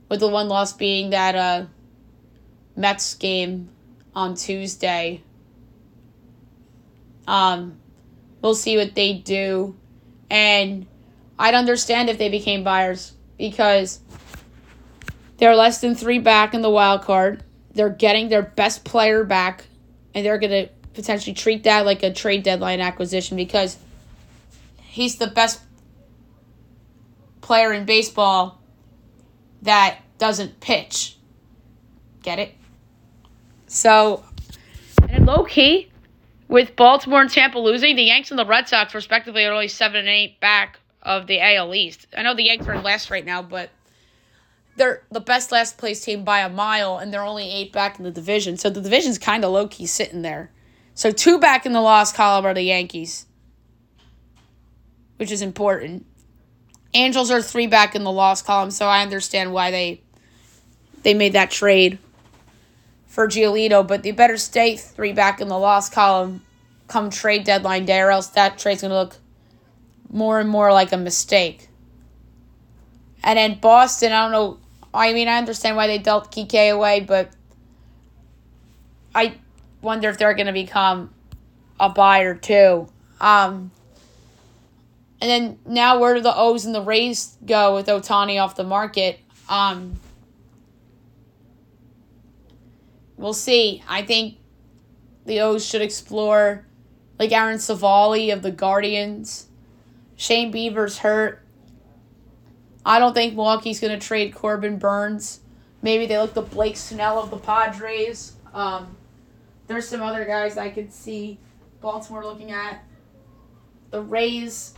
with 0.10 0.20
the 0.20 0.28
one 0.28 0.48
loss 0.48 0.74
being 0.74 1.12
that 1.12 1.36
uh, 1.36 1.66
Mets 2.76 3.14
game 3.14 3.70
on 4.16 4.36
Tuesday. 4.36 5.22
Um, 7.28 7.78
we'll 8.42 8.56
see 8.56 8.78
what 8.78 8.96
they 8.96 9.14
do, 9.14 9.76
and 10.30 10.86
I'd 11.38 11.54
understand 11.54 12.10
if 12.10 12.18
they 12.18 12.30
became 12.30 12.64
buyers 12.64 13.14
because 13.38 14.00
they're 15.38 15.56
less 15.56 15.80
than 15.82 15.96
three 15.96 16.20
back 16.20 16.54
in 16.54 16.62
the 16.62 16.70
wild 16.70 17.02
card. 17.04 17.44
They're 17.74 17.90
getting 17.90 18.30
their 18.30 18.42
best 18.42 18.84
player 18.84 19.24
back, 19.24 19.66
and 20.14 20.26
they're 20.26 20.38
gonna 20.38 20.70
potentially 20.94 21.34
treat 21.34 21.64
that 21.64 21.86
like 21.86 22.04
a 22.04 22.14
trade 22.14 22.44
deadline 22.44 22.82
acquisition 22.82 23.38
because 23.38 23.78
he's 24.82 25.16
the 25.16 25.28
best 25.28 25.62
player 27.42 27.72
in 27.74 27.86
baseball 27.86 28.62
that 29.62 30.00
doesn't 30.18 30.60
pitch. 30.60 31.18
Get 32.22 32.40
it? 32.40 32.54
So, 33.68 34.24
and 35.08 35.26
low 35.26 35.46
key, 35.46 35.92
with 36.50 36.76
Baltimore 36.76 37.22
and 37.22 37.30
Tampa 37.30 37.60
losing, 37.60 37.96
the 37.96 38.04
Yanks 38.04 38.32
and 38.32 38.40
the 38.40 38.46
Red 38.46 38.68
Sox, 38.68 38.94
respectively, 38.94 39.46
are 39.46 39.54
only 39.54 39.68
seven 39.68 40.00
and 40.00 40.10
eight 40.10 40.40
back 40.42 40.80
of 41.04 41.28
the 41.28 41.40
AL 41.40 41.74
East. 41.74 42.08
I 42.18 42.24
know 42.24 42.36
the 42.36 42.44
Yanks 42.44 42.68
are 42.68 42.74
in 42.74 42.84
last 42.84 43.12
right 43.12 43.24
now, 43.24 43.42
but 43.42 43.70
they're 44.76 45.04
the 45.12 45.22
best 45.22 45.52
last 45.52 45.78
place 45.78 46.04
team 46.04 46.24
by 46.24 46.40
a 46.40 46.50
mile, 46.50 46.98
and 46.98 47.14
they're 47.14 47.24
only 47.24 47.50
eight 47.50 47.72
back 47.72 48.00
in 48.00 48.04
the 48.04 48.12
division. 48.12 48.58
So 48.58 48.70
the 48.70 48.82
division's 48.82 49.20
kind 49.20 49.46
of 49.46 49.52
low 49.52 49.68
key 49.68 49.86
sitting 49.86 50.24
there. 50.24 50.52
So 50.96 51.12
two 51.12 51.40
back 51.40 51.66
in 51.66 51.72
the 51.72 51.82
loss 51.82 52.12
column 52.12 52.46
are 52.46 52.54
the 52.54 52.64
Yankees, 52.64 53.28
which 55.18 55.32
is 55.32 55.44
important. 55.44 56.06
Angels 56.96 57.30
are 57.30 57.44
three 57.44 57.68
back 57.68 57.94
in 57.94 58.04
the 58.04 58.12
loss 58.12 58.42
column, 58.42 58.72
so 58.72 58.88
I 58.88 59.04
understand 59.04 59.54
why 59.54 59.70
they 59.70 60.02
they 61.04 61.14
made 61.14 61.34
that 61.34 61.52
trade 61.52 62.00
for 63.20 63.28
Giolito, 63.28 63.86
but 63.86 64.02
they 64.02 64.12
better 64.12 64.38
stay 64.38 64.78
three 64.78 65.12
back 65.12 65.42
in 65.42 65.50
the 65.50 65.60
loss 65.60 65.90
column 65.90 66.42
come 66.88 67.10
trade 67.10 67.44
deadline 67.44 67.84
day, 67.84 68.00
or 68.00 68.12
else 68.12 68.28
that 68.28 68.58
trade's 68.58 68.82
gonna 68.82 68.94
look 68.94 69.18
more 70.10 70.40
and 70.40 70.50
more 70.50 70.72
like 70.72 70.94
a 70.94 70.98
mistake. 70.98 71.68
And 73.22 73.38
then 73.38 73.60
Boston, 73.60 74.14
I 74.14 74.24
don't 74.24 74.32
know. 74.32 74.58
I 74.94 75.12
mean, 75.12 75.28
I 75.28 75.38
understand 75.38 75.76
why 75.76 75.88
they 75.88 75.98
dealt 75.98 76.32
Kike 76.32 76.72
away, 76.72 77.02
but 77.02 77.30
I 79.14 79.34
wonder 79.82 80.08
if 80.08 80.18
they're 80.18 80.34
going 80.34 80.48
to 80.48 80.54
become 80.54 81.14
a 81.78 81.90
buyer 81.90 82.36
too. 82.36 82.88
Um, 83.20 83.72
and 85.20 85.30
then 85.30 85.60
now 85.66 86.00
where 86.00 86.14
do 86.16 86.22
the 86.22 86.34
O's 86.34 86.64
and 86.64 86.74
the 86.74 86.82
Rays 86.82 87.36
go 87.46 87.76
with 87.76 87.88
Ohtani 87.88 88.42
off 88.42 88.56
the 88.56 88.64
market? 88.64 89.20
Um, 89.50 90.00
we'll 93.20 93.34
see. 93.34 93.84
I 93.88 94.02
think 94.02 94.38
the 95.26 95.42
O's 95.42 95.66
should 95.66 95.82
explore 95.82 96.66
like 97.20 97.32
Aaron 97.32 97.60
Civale 97.60 98.32
of 98.32 98.42
the 98.42 98.52
Guardians. 98.52 99.48
Shane 100.16 100.52
Bieber's 100.52 101.00
hurt. 101.00 101.44
I 102.86 102.98
don't 102.98 103.14
think 103.14 103.36
Milwaukee's 103.36 103.80
going 103.80 103.98
to 103.98 104.06
trade 104.06 104.34
Corbin 104.34 104.80
Burnes. 104.80 105.42
Maybe 105.82 106.06
they 106.06 106.18
look 106.18 106.34
the 106.34 106.42
Blake 106.42 106.78
Snell 106.78 107.20
of 107.20 107.30
the 107.30 107.38
Padres. 107.38 108.34
Um, 108.54 108.96
there's 109.68 109.88
some 109.88 110.02
other 110.02 110.26
guys 110.26 110.58
I 110.58 110.70
could 110.70 110.92
see 110.92 111.38
Baltimore 111.82 112.26
looking 112.26 112.52
at. 112.52 112.84
The 113.92 114.02
Rays 114.02 114.74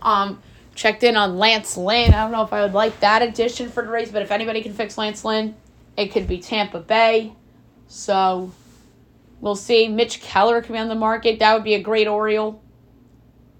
um, 0.00 0.40
checked 0.74 1.02
in 1.02 1.16
on 1.16 1.38
Lance 1.38 1.76
Lynn. 1.76 2.14
I 2.14 2.22
don't 2.22 2.32
know 2.32 2.42
if 2.42 2.52
I 2.52 2.62
would 2.62 2.72
like 2.72 2.98
that 3.00 3.22
addition 3.22 3.68
for 3.68 3.82
the 3.82 3.90
Rays, 3.90 4.10
but 4.10 4.22
if 4.22 4.30
anybody 4.30 4.62
can 4.62 4.72
fix 4.72 4.96
Lance 4.96 5.24
Lynn, 5.24 5.56
it 5.96 6.12
could 6.12 6.26
be 6.26 6.38
Tampa 6.38 6.80
Bay. 6.80 7.34
So 7.94 8.50
we'll 9.40 9.54
see. 9.54 9.86
Mitch 9.86 10.20
Keller 10.20 10.60
coming 10.60 10.82
on 10.82 10.88
the 10.88 10.96
market. 10.96 11.38
That 11.38 11.54
would 11.54 11.62
be 11.62 11.74
a 11.74 11.80
great 11.80 12.08
Oriole 12.08 12.60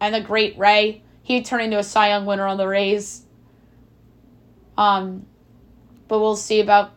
and 0.00 0.16
a 0.16 0.20
great 0.20 0.58
Ray. 0.58 1.02
He'd 1.22 1.44
turn 1.44 1.60
into 1.60 1.78
a 1.78 1.84
Cy 1.84 2.08
Young 2.08 2.26
winner 2.26 2.44
on 2.44 2.56
the 2.56 2.66
Rays. 2.66 3.22
Um, 4.76 5.24
but 6.08 6.18
we'll 6.18 6.34
see 6.34 6.60
about 6.60 6.94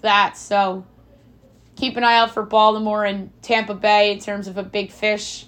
that. 0.00 0.38
So 0.38 0.86
keep 1.76 1.98
an 1.98 2.04
eye 2.04 2.16
out 2.16 2.32
for 2.32 2.42
Baltimore 2.42 3.04
and 3.04 3.30
Tampa 3.42 3.74
Bay 3.74 4.10
in 4.10 4.18
terms 4.18 4.48
of 4.48 4.56
a 4.56 4.62
big 4.62 4.90
fish. 4.90 5.44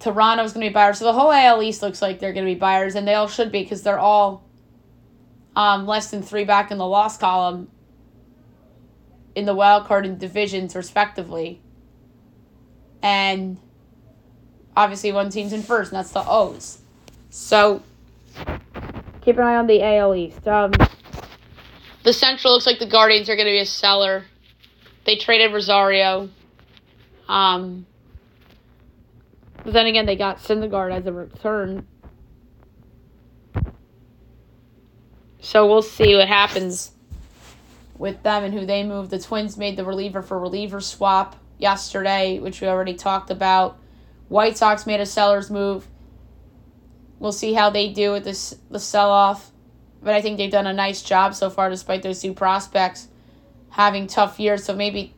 Toronto's 0.00 0.52
going 0.52 0.64
to 0.64 0.70
be 0.70 0.74
buyers. 0.74 0.98
So 0.98 1.04
the 1.04 1.12
whole 1.12 1.30
AL 1.30 1.62
East 1.62 1.80
looks 1.80 2.02
like 2.02 2.18
they're 2.18 2.32
going 2.32 2.44
to 2.44 2.52
be 2.52 2.58
buyers, 2.58 2.96
and 2.96 3.06
they 3.06 3.14
all 3.14 3.28
should 3.28 3.52
be 3.52 3.62
because 3.62 3.84
they're 3.84 4.00
all 4.00 4.42
um, 5.54 5.86
less 5.86 6.10
than 6.10 6.22
three 6.22 6.44
back 6.44 6.72
in 6.72 6.76
the 6.76 6.86
loss 6.86 7.16
column 7.16 7.68
in 9.36 9.44
the 9.44 9.54
wild 9.54 9.84
card 9.84 10.06
and 10.06 10.18
divisions, 10.18 10.74
respectively. 10.74 11.60
And 13.02 13.58
obviously, 14.74 15.12
one 15.12 15.28
team's 15.28 15.52
in 15.52 15.62
first, 15.62 15.92
and 15.92 15.98
that's 15.98 16.10
the 16.10 16.24
O's. 16.26 16.78
So 17.28 17.82
keep 19.20 19.36
an 19.36 19.44
eye 19.44 19.56
on 19.56 19.66
the 19.66 19.82
AL 19.82 20.14
East. 20.14 20.48
Um, 20.48 20.72
the 22.02 22.14
Central 22.14 22.54
looks 22.54 22.66
like 22.66 22.78
the 22.78 22.86
Guardians 22.86 23.28
are 23.28 23.36
going 23.36 23.46
to 23.46 23.52
be 23.52 23.60
a 23.60 23.66
seller. 23.66 24.24
They 25.04 25.16
traded 25.16 25.52
Rosario. 25.52 26.30
Um, 27.28 27.86
but 29.64 29.74
then 29.74 29.86
again, 29.86 30.06
they 30.06 30.16
got 30.16 30.38
Syndergaard 30.38 30.92
as 30.92 31.06
a 31.06 31.12
return. 31.12 31.86
So 35.40 35.66
we'll 35.66 35.82
see 35.82 36.16
what 36.16 36.26
happens 36.26 36.92
with 37.98 38.22
them 38.22 38.44
and 38.44 38.54
who 38.54 38.66
they 38.66 38.82
move. 38.82 39.10
The 39.10 39.18
Twins 39.18 39.56
made 39.56 39.76
the 39.76 39.84
reliever 39.84 40.22
for 40.22 40.38
reliever 40.38 40.80
swap 40.80 41.36
yesterday, 41.58 42.38
which 42.38 42.60
we 42.60 42.68
already 42.68 42.94
talked 42.94 43.30
about. 43.30 43.78
White 44.28 44.56
Sox 44.56 44.86
made 44.86 45.00
a 45.00 45.06
seller's 45.06 45.50
move. 45.50 45.86
We'll 47.18 47.32
see 47.32 47.54
how 47.54 47.70
they 47.70 47.92
do 47.92 48.12
with 48.12 48.24
this 48.24 48.56
the 48.70 48.80
sell 48.80 49.10
off. 49.10 49.50
But 50.02 50.14
I 50.14 50.20
think 50.20 50.36
they've 50.36 50.50
done 50.50 50.66
a 50.66 50.72
nice 50.72 51.02
job 51.02 51.34
so 51.34 51.50
far 51.50 51.70
despite 51.70 52.02
those 52.02 52.20
two 52.20 52.34
prospects 52.34 53.08
having 53.70 54.06
tough 54.06 54.38
years. 54.38 54.64
So 54.64 54.74
maybe 54.74 55.14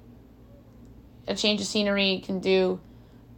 a 1.27 1.35
change 1.35 1.61
of 1.61 1.67
scenery 1.67 2.23
can 2.25 2.41
do 2.41 2.81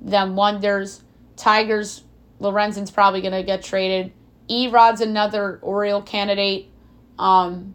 them 0.01 0.37
wonders. 0.37 1.03
Tigers, 1.37 2.05
Lorenzen's 2.41 2.91
probably 2.91 3.21
going 3.21 3.33
to 3.33 3.43
get 3.43 3.63
traded. 3.63 4.13
Erod's 4.49 5.01
another 5.01 5.59
Oriole 5.63 6.03
candidate. 6.03 6.69
Um, 7.19 7.75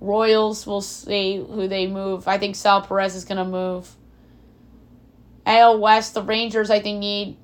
Royals, 0.00 0.66
we'll 0.66 0.80
see 0.80 1.36
who 1.36 1.68
they 1.68 1.86
move. 1.86 2.26
I 2.26 2.38
think 2.38 2.56
Sal 2.56 2.82
Perez 2.82 3.14
is 3.14 3.24
going 3.24 3.38
to 3.38 3.44
move. 3.44 3.94
AL 5.44 5.78
West, 5.78 6.14
the 6.14 6.22
Rangers, 6.22 6.70
I 6.70 6.80
think, 6.80 6.98
need 6.98 7.36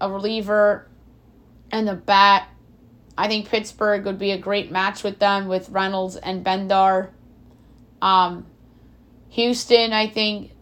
a 0.00 0.10
reliever 0.10 0.88
and 1.70 1.88
a 1.88 1.94
bat. 1.94 2.48
I 3.16 3.28
think 3.28 3.48
Pittsburgh 3.48 4.04
would 4.04 4.18
be 4.18 4.32
a 4.32 4.38
great 4.38 4.72
match 4.72 5.04
with 5.04 5.18
them 5.18 5.46
with 5.46 5.68
Reynolds 5.68 6.16
and 6.16 6.44
Bednar. 6.44 7.10
Um, 8.00 8.46
Houston, 9.30 9.92
I 9.92 10.08
think, 10.08 10.52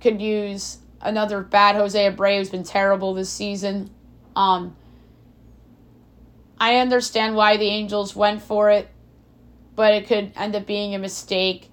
could 0.00 0.20
use 0.20 0.78
another 1.00 1.40
bad 1.40 1.76
Jose 1.76 2.10
Abreu 2.10 2.38
who's 2.38 2.50
been 2.50 2.64
terrible 2.64 3.14
this 3.14 3.30
season. 3.30 3.90
Um, 4.34 4.76
I 6.58 6.76
understand 6.76 7.36
why 7.36 7.56
the 7.56 7.68
Angels 7.68 8.16
went 8.16 8.42
for 8.42 8.70
it, 8.70 8.88
but 9.76 9.94
it 9.94 10.06
could 10.06 10.32
end 10.36 10.54
up 10.54 10.66
being 10.66 10.94
a 10.94 10.98
mistake. 10.98 11.70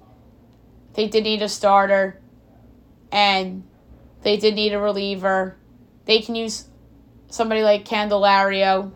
They 0.94 1.08
did 1.08 1.24
need 1.24 1.42
a 1.42 1.50
starter, 1.50 2.20
and 3.12 3.64
they 4.24 4.38
did 4.38 4.56
need 4.56 4.74
a 4.74 4.80
reliever. 4.80 5.58
They 6.06 6.22
can 6.22 6.36
use 6.36 6.68
somebody 7.30 7.64
like 7.64 7.86
Candelario. 7.86 8.92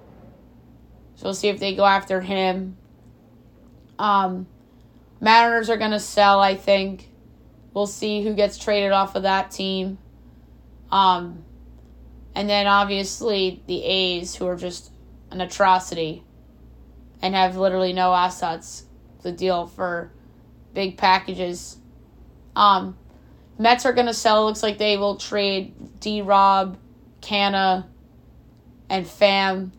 So 1.16 1.24
we'll 1.24 1.34
see 1.34 1.50
if 1.50 1.60
they 1.60 1.76
go 1.76 1.86
after 1.86 2.22
him. 2.22 2.78
Um, 3.98 4.48
Mariners 5.22 5.70
are 5.70 5.78
going 5.78 5.92
to 5.92 6.00
sell, 6.00 6.42
I 6.42 6.56
think. 6.56 7.10
We'll 7.74 7.88
see 7.88 8.24
who 8.24 8.34
gets 8.34 8.58
traded 8.58 8.92
off 8.92 9.16
of 9.16 9.24
that 9.24 9.52
team. 9.52 9.98
Um, 10.92 11.46
and 12.34 12.50
then 12.50 12.68
obviously 12.68 13.64
the 13.68 13.84
A's, 13.84 14.36
who 14.36 14.46
are 14.48 14.58
just 14.58 14.92
an 15.32 15.42
atrocity 15.42 16.24
and 17.22 17.34
have 17.34 17.58
literally 17.58 17.94
no 17.94 18.14
assets 18.14 18.85
to 19.26 19.32
deal 19.32 19.68
for 19.68 20.12
big 20.74 20.98
packages. 20.98 21.78
Um, 22.56 22.98
Mets 23.58 23.86
are 23.86 23.94
going 23.94 24.08
to 24.08 24.14
sell. 24.14 24.46
Looks 24.46 24.64
like 24.64 24.78
they 24.78 24.98
will 24.98 25.18
trade 25.18 26.00
D 26.00 26.22
Rob, 26.22 26.78
Canha 27.22 27.86
and 28.90 29.06
Pham. 29.06 29.72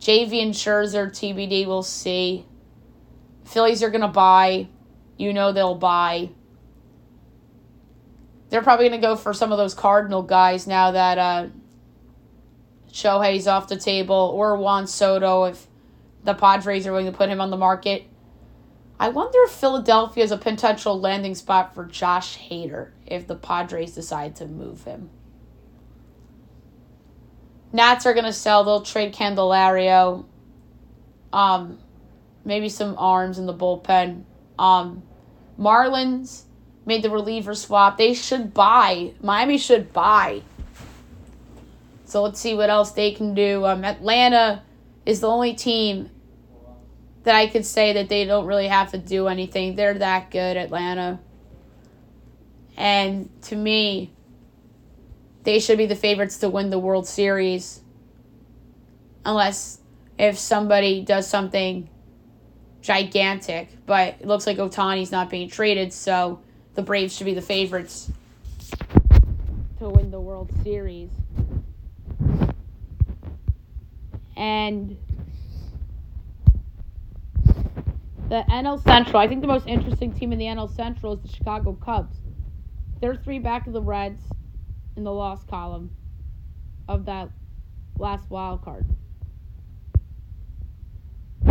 JV 0.00 0.42
and 0.42 0.54
Scherzer, 0.54 1.10
TBD, 1.10 1.66
we'll 1.66 1.82
see. 1.82 2.46
Phillies 3.44 3.82
are 3.82 3.90
going 3.90 4.00
to 4.00 4.08
buy. 4.08 4.68
You 5.16 5.32
know 5.32 5.52
they'll 5.52 5.74
buy. 5.74 6.30
They're 8.48 8.62
probably 8.62 8.88
going 8.88 9.00
to 9.00 9.06
go 9.06 9.16
for 9.16 9.34
some 9.34 9.52
of 9.52 9.58
those 9.58 9.74
Cardinal 9.74 10.22
guys 10.22 10.66
now 10.66 10.92
that 10.92 11.18
uh, 11.18 11.48
Shohei's 12.90 13.46
off 13.46 13.68
the 13.68 13.76
table, 13.76 14.32
or 14.34 14.56
Juan 14.56 14.86
Soto 14.86 15.44
if 15.44 15.66
the 16.24 16.34
Padres 16.34 16.86
are 16.86 16.92
willing 16.92 17.10
to 17.10 17.16
put 17.16 17.28
him 17.28 17.40
on 17.40 17.50
the 17.50 17.56
market. 17.56 18.04
I 19.00 19.08
wonder 19.08 19.38
if 19.44 19.52
Philadelphia 19.52 20.22
is 20.22 20.30
a 20.30 20.36
potential 20.36 21.00
landing 21.00 21.34
spot 21.34 21.74
for 21.74 21.86
Josh 21.86 22.36
Hader 22.36 22.90
if 23.06 23.26
the 23.26 23.34
Padres 23.34 23.94
decide 23.94 24.36
to 24.36 24.46
move 24.46 24.84
him. 24.84 25.08
Nats 27.72 28.04
are 28.04 28.12
gonna 28.12 28.30
sell. 28.30 28.62
They'll 28.62 28.82
trade 28.82 29.14
Candelario. 29.14 30.26
Um, 31.32 31.78
maybe 32.44 32.68
some 32.68 32.94
arms 32.98 33.38
in 33.38 33.46
the 33.46 33.54
bullpen. 33.54 34.24
Um, 34.58 35.02
Marlins 35.58 36.42
made 36.84 37.02
the 37.02 37.08
reliever 37.08 37.54
swap. 37.54 37.96
They 37.96 38.12
should 38.12 38.52
buy. 38.52 39.14
Miami 39.22 39.56
should 39.56 39.94
buy. 39.94 40.42
So 42.04 42.22
let's 42.22 42.38
see 42.38 42.54
what 42.54 42.68
else 42.68 42.90
they 42.90 43.12
can 43.12 43.32
do. 43.32 43.64
Um, 43.64 43.82
Atlanta 43.82 44.62
is 45.06 45.20
the 45.20 45.28
only 45.28 45.54
team 45.54 46.10
that 47.22 47.34
I 47.34 47.46
could 47.46 47.66
say 47.66 47.92
that 47.94 48.08
they 48.08 48.24
don't 48.24 48.46
really 48.46 48.68
have 48.68 48.92
to 48.92 48.98
do 48.98 49.28
anything. 49.28 49.76
They're 49.76 49.94
that 49.94 50.30
good, 50.30 50.56
Atlanta. 50.56 51.20
And 52.76 53.28
to 53.42 53.56
me, 53.56 54.12
they 55.42 55.58
should 55.58 55.78
be 55.78 55.86
the 55.86 55.96
favorites 55.96 56.38
to 56.38 56.48
win 56.48 56.70
the 56.70 56.78
World 56.78 57.06
Series. 57.06 57.80
Unless 59.24 59.80
if 60.18 60.38
somebody 60.38 61.02
does 61.02 61.26
something 61.26 61.88
gigantic. 62.82 63.68
But 63.86 64.16
it 64.20 64.26
looks 64.26 64.46
like 64.46 64.56
Ohtani's 64.56 65.12
not 65.12 65.30
being 65.30 65.48
traded, 65.48 65.92
so 65.92 66.40
the 66.74 66.82
Braves 66.82 67.16
should 67.16 67.26
be 67.26 67.34
the 67.34 67.42
favorites 67.42 68.10
to 69.78 69.88
win 69.88 70.10
the 70.10 70.20
World 70.20 70.50
Series. 70.62 71.10
And 74.36 74.96
the 78.30 78.44
NL 78.48 78.80
Central, 78.84 79.18
I 79.18 79.26
think 79.26 79.40
the 79.40 79.48
most 79.48 79.66
interesting 79.66 80.12
team 80.12 80.32
in 80.32 80.38
the 80.38 80.44
NL 80.44 80.72
Central 80.74 81.14
is 81.14 81.20
the 81.20 81.28
Chicago 81.28 81.72
Cubs. 81.72 82.16
They're 83.00 83.16
three 83.16 83.40
back 83.40 83.66
of 83.66 83.72
the 83.72 83.82
Reds 83.82 84.22
in 84.96 85.02
the 85.02 85.12
loss 85.12 85.42
column 85.42 85.90
of 86.88 87.06
that 87.06 87.28
last 87.98 88.30
wild 88.30 88.62
card. 88.62 88.86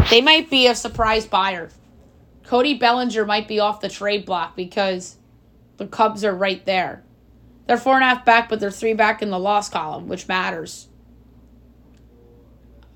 They 0.09 0.21
might 0.21 0.49
be 0.49 0.67
a 0.67 0.75
surprise 0.75 1.25
buyer. 1.27 1.69
Cody 2.45 2.75
Bellinger 2.75 3.25
might 3.25 3.49
be 3.49 3.59
off 3.59 3.81
the 3.81 3.89
trade 3.89 4.25
block 4.25 4.55
because 4.55 5.17
the 5.75 5.85
Cubs 5.85 6.23
are 6.23 6.33
right 6.33 6.65
there. 6.65 7.03
They're 7.67 7.77
four 7.77 7.95
and 7.95 8.03
a 8.03 8.07
half 8.07 8.23
back, 8.23 8.47
but 8.47 8.61
they're 8.61 8.71
three 8.71 8.93
back 8.93 9.21
in 9.21 9.31
the 9.31 9.37
loss 9.37 9.69
column, 9.69 10.07
which 10.07 10.29
matters. 10.29 10.87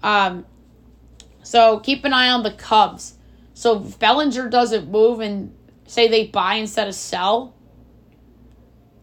Um, 0.02 0.46
so 1.44 1.82
keep 1.82 2.06
an 2.06 2.14
eye 2.14 2.30
on 2.30 2.44
the 2.44 2.52
Cubs. 2.52 3.16
So 3.64 3.82
if 3.82 3.97
Bellinger 3.97 4.49
doesn't 4.49 4.91
move 4.91 5.22
and 5.22 5.55
say 5.88 6.09
they 6.09 6.28
buy 6.28 6.55
instead 6.55 6.89
of 6.89 6.95
sell, 6.95 7.55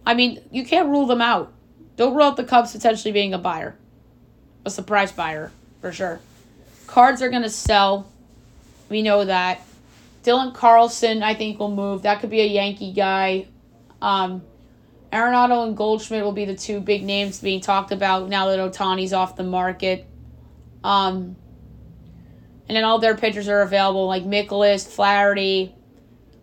I 0.05 0.13
mean, 0.13 0.43
you 0.51 0.67
can't 0.67 0.91
rule 0.91 1.07
them 1.07 1.23
out. 1.23 1.51
Don't 1.97 2.15
rule 2.15 2.25
out 2.25 2.37
the 2.37 2.45
Cubs 2.45 2.73
potentially 2.73 3.11
being 3.11 3.33
a 3.33 3.39
buyer, 3.39 3.79
a 4.67 4.71
surprise 4.71 5.13
buyer 5.13 5.51
for 5.81 5.93
sure. 5.93 6.21
Cards 6.87 7.23
are 7.23 7.31
going 7.31 7.41
to 7.43 7.49
sell. 7.49 8.13
We 8.91 9.01
know 9.01 9.25
that. 9.25 9.63
Dylan 10.25 10.53
Carlson, 10.53 11.23
I 11.23 11.35
think, 11.35 11.59
will 11.59 11.75
move. 11.75 12.03
That 12.03 12.21
could 12.21 12.29
be 12.29 12.43
a 12.43 12.47
Yankee 12.47 12.93
guy. 12.93 13.47
Um, 14.03 14.43
Arenado 15.11 15.67
and 15.67 15.75
Goldschmidt 15.75 16.23
will 16.23 16.33
be 16.33 16.45
the 16.45 16.55
two 16.55 16.81
big 16.81 17.03
names 17.03 17.41
being 17.41 17.63
talked 17.63 17.93
about 17.93 18.29
now 18.29 18.49
that 18.49 18.59
Ohtani's 18.59 19.15
off 19.15 19.37
the 19.37 19.43
market. 19.43 20.07
Um, 20.85 21.37
and 22.71 22.77
then 22.77 22.85
all 22.85 23.01
their 23.01 23.17
pitchers 23.17 23.49
are 23.49 23.63
available, 23.63 24.07
like 24.07 24.23
Mikolas, 24.23 24.87
Flaherty, 24.87 25.75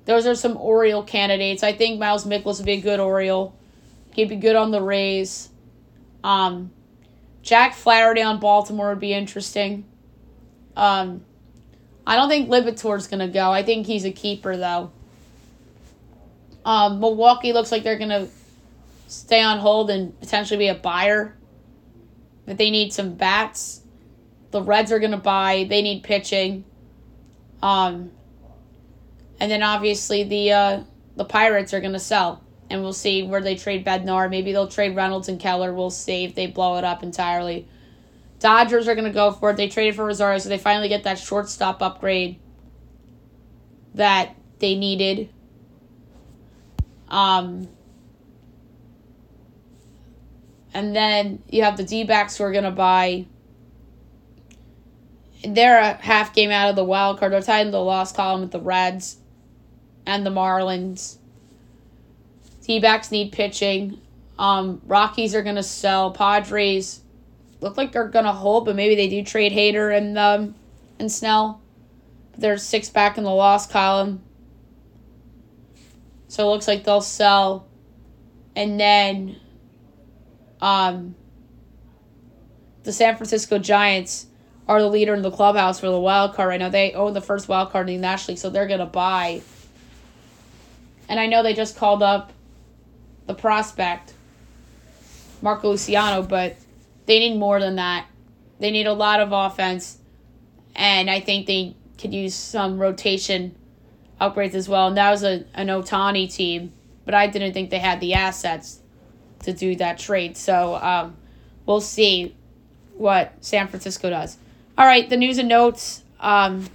those 0.03 0.27
are 0.27 0.35
some 0.35 0.57
Oriole 0.57 1.01
candidates. 1.01 1.63
I 1.63 1.71
think 1.71 2.01
Miles 2.01 2.25
Mikolas 2.25 2.57
would 2.57 2.65
be 2.65 2.73
a 2.73 2.81
good 2.81 2.99
Oriole. 2.99 3.55
He'd 4.13 4.27
be 4.27 4.35
good 4.35 4.57
on 4.57 4.71
the 4.71 4.81
Rays. 4.81 5.47
Um, 6.25 6.71
Jack 7.43 7.75
Flaherty 7.75 8.21
on 8.21 8.41
Baltimore 8.41 8.89
would 8.89 8.99
be 8.99 9.13
interesting. 9.13 9.85
Um, 10.75 11.23
I 12.05 12.17
don't 12.17 12.27
think 12.27 12.49
Liberatore's 12.49 13.07
going 13.07 13.25
to 13.25 13.29
go. 13.29 13.49
I 13.49 13.63
think 13.63 13.87
he's 13.87 14.03
a 14.03 14.11
keeper, 14.11 14.57
though. 14.57 14.91
Um, 16.65 16.99
Milwaukee 16.99 17.53
looks 17.53 17.71
like 17.71 17.83
they're 17.83 17.97
going 17.97 18.09
to 18.09 18.27
stay 19.07 19.41
on 19.41 19.59
hold 19.59 19.89
and 19.89 20.19
potentially 20.19 20.57
be 20.57 20.67
a 20.67 20.75
buyer. 20.75 21.37
But 22.45 22.57
they 22.57 22.69
need 22.69 22.91
some 22.91 23.13
bats. 23.13 23.79
The 24.51 24.61
Reds 24.61 24.91
are 24.91 24.99
going 24.99 25.11
to 25.11 25.17
buy. 25.17 25.65
They 25.69 25.81
need 25.81 26.03
pitching. 26.03 26.63
Um, 27.61 28.11
and 29.39 29.51
then 29.51 29.63
obviously 29.63 30.23
the 30.23 30.51
uh, 30.51 30.83
the 31.15 31.25
Pirates 31.25 31.73
are 31.73 31.81
gonna 31.81 31.99
sell, 31.99 32.43
and 32.69 32.81
we'll 32.81 32.93
see 32.93 33.23
where 33.23 33.41
they 33.41 33.55
trade 33.55 33.85
Bednar. 33.85 34.29
Maybe 34.29 34.51
they'll 34.51 34.67
trade 34.67 34.95
Reynolds 34.95 35.29
and 35.29 35.39
Keller. 35.39 35.73
We'll 35.73 35.89
see 35.89 36.23
if 36.23 36.35
they 36.35 36.47
blow 36.47 36.77
it 36.77 36.83
up 36.83 37.03
entirely. 37.03 37.67
Dodgers 38.39 38.87
are 38.87 38.95
gonna 38.95 39.13
go 39.13 39.31
for 39.31 39.51
it. 39.51 39.57
They 39.57 39.67
traded 39.67 39.95
for 39.95 40.05
Rosario, 40.05 40.39
so 40.39 40.49
they 40.49 40.57
finally 40.57 40.89
get 40.89 41.03
that 41.03 41.19
shortstop 41.19 41.81
upgrade 41.81 42.39
that 43.95 44.35
they 44.59 44.75
needed. 44.75 45.29
Um, 47.09 47.67
and 50.73 50.95
then 50.95 51.41
you 51.49 51.63
have 51.63 51.77
the 51.77 51.83
D 51.83 52.03
backs 52.03 52.37
who 52.37 52.43
are 52.43 52.51
gonna 52.51 52.71
buy 52.71 53.25
they're 55.43 55.79
a 55.79 55.93
half 55.93 56.33
game 56.33 56.51
out 56.51 56.69
of 56.69 56.75
the 56.75 56.83
wild 56.83 57.19
card. 57.19 57.31
They're 57.31 57.41
tied 57.41 57.65
in 57.65 57.71
the 57.71 57.81
loss 57.81 58.11
column 58.11 58.41
with 58.41 58.51
the 58.51 58.59
Reds 58.59 59.17
and 60.05 60.25
the 60.25 60.29
Marlins. 60.29 61.17
D-backs 62.63 63.11
need 63.11 63.31
pitching. 63.31 64.01
Um, 64.37 64.81
Rockies 64.85 65.33
are 65.33 65.41
gonna 65.41 65.63
sell. 65.63 66.11
Padres 66.11 67.01
look 67.61 67.77
like 67.77 67.91
they're 67.91 68.07
gonna 68.07 68.33
hold, 68.33 68.65
but 68.65 68.75
maybe 68.75 68.95
they 68.95 69.07
do 69.07 69.23
trade 69.23 69.51
Hader 69.51 69.95
and 69.95 70.17
um 70.17 70.55
and 70.99 71.11
Snell. 71.11 71.61
There's 72.37 72.63
six 72.63 72.89
back 72.89 73.17
in 73.17 73.23
the 73.23 73.31
loss 73.31 73.67
column. 73.67 74.21
So 76.27 76.47
it 76.47 76.51
looks 76.51 76.67
like 76.67 76.83
they'll 76.83 77.01
sell. 77.01 77.67
And 78.55 78.79
then 78.79 79.37
um 80.61 81.15
the 82.83 82.93
San 82.93 83.15
Francisco 83.15 83.57
Giants 83.57 84.27
are 84.67 84.81
the 84.81 84.89
leader 84.89 85.13
in 85.13 85.21
the 85.21 85.31
clubhouse 85.31 85.79
for 85.79 85.87
the 85.87 85.99
wild 85.99 86.33
card 86.33 86.49
right 86.49 86.59
now. 86.59 86.69
They 86.69 86.93
own 86.93 87.13
the 87.13 87.21
first 87.21 87.47
wild 87.47 87.71
card 87.71 87.89
in 87.89 87.95
the 87.95 88.01
National 88.01 88.33
League, 88.33 88.39
so 88.39 88.49
they're 88.49 88.67
gonna 88.67 88.85
buy 88.85 89.41
and 91.09 91.19
I 91.19 91.27
know 91.27 91.43
they 91.43 91.53
just 91.53 91.77
called 91.77 92.03
up 92.03 92.31
the 93.25 93.33
prospect, 93.33 94.13
Marco 95.41 95.71
Luciano, 95.71 96.21
but 96.21 96.55
they 97.05 97.19
need 97.19 97.37
more 97.37 97.59
than 97.59 97.75
that. 97.75 98.07
They 98.59 98.71
need 98.71 98.87
a 98.87 98.93
lot 98.93 99.19
of 99.19 99.31
offense, 99.31 99.97
and 100.75 101.09
I 101.09 101.19
think 101.19 101.47
they 101.47 101.75
could 101.97 102.13
use 102.13 102.35
some 102.35 102.79
rotation 102.79 103.55
upgrades 104.19 104.55
as 104.55 104.67
well. 104.67 104.87
And 104.87 104.97
that 104.97 105.11
was 105.11 105.23
a, 105.23 105.45
an 105.53 105.67
Ohtani 105.67 106.33
team, 106.33 106.73
but 107.05 107.13
I 107.13 107.27
didn't 107.27 107.53
think 107.53 107.69
they 107.69 107.79
had 107.79 107.99
the 107.99 108.15
assets 108.15 108.79
to 109.43 109.53
do 109.53 109.75
that 109.75 109.99
trade. 109.99 110.35
So 110.35 110.75
um, 110.75 111.15
we'll 111.65 111.81
see 111.81 112.35
what 112.95 113.33
San 113.41 113.67
Francisco 113.67 114.09
does. 114.09 114.37
All 114.77 114.85
right, 114.85 115.09
the 115.09 115.17
news 115.17 115.39
and 115.39 115.49
notes. 115.49 116.03
Um, 116.19 116.69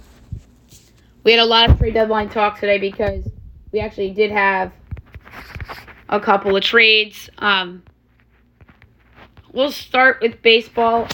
we 1.23 1.31
had 1.31 1.39
a 1.39 1.45
lot 1.45 1.69
of 1.69 1.77
trade 1.77 1.93
deadline 1.93 2.27
talk 2.27 2.59
today 2.59 2.77
because 2.77 3.25
we 3.71 3.79
actually 3.79 4.11
did 4.11 4.29
have 4.29 4.73
a 6.09 6.19
couple 6.19 6.53
of 6.53 6.61
trades. 6.61 7.29
Um, 7.37 7.81
we'll 9.53 9.71
start 9.71 10.19
with 10.21 10.41
baseball 10.41 11.07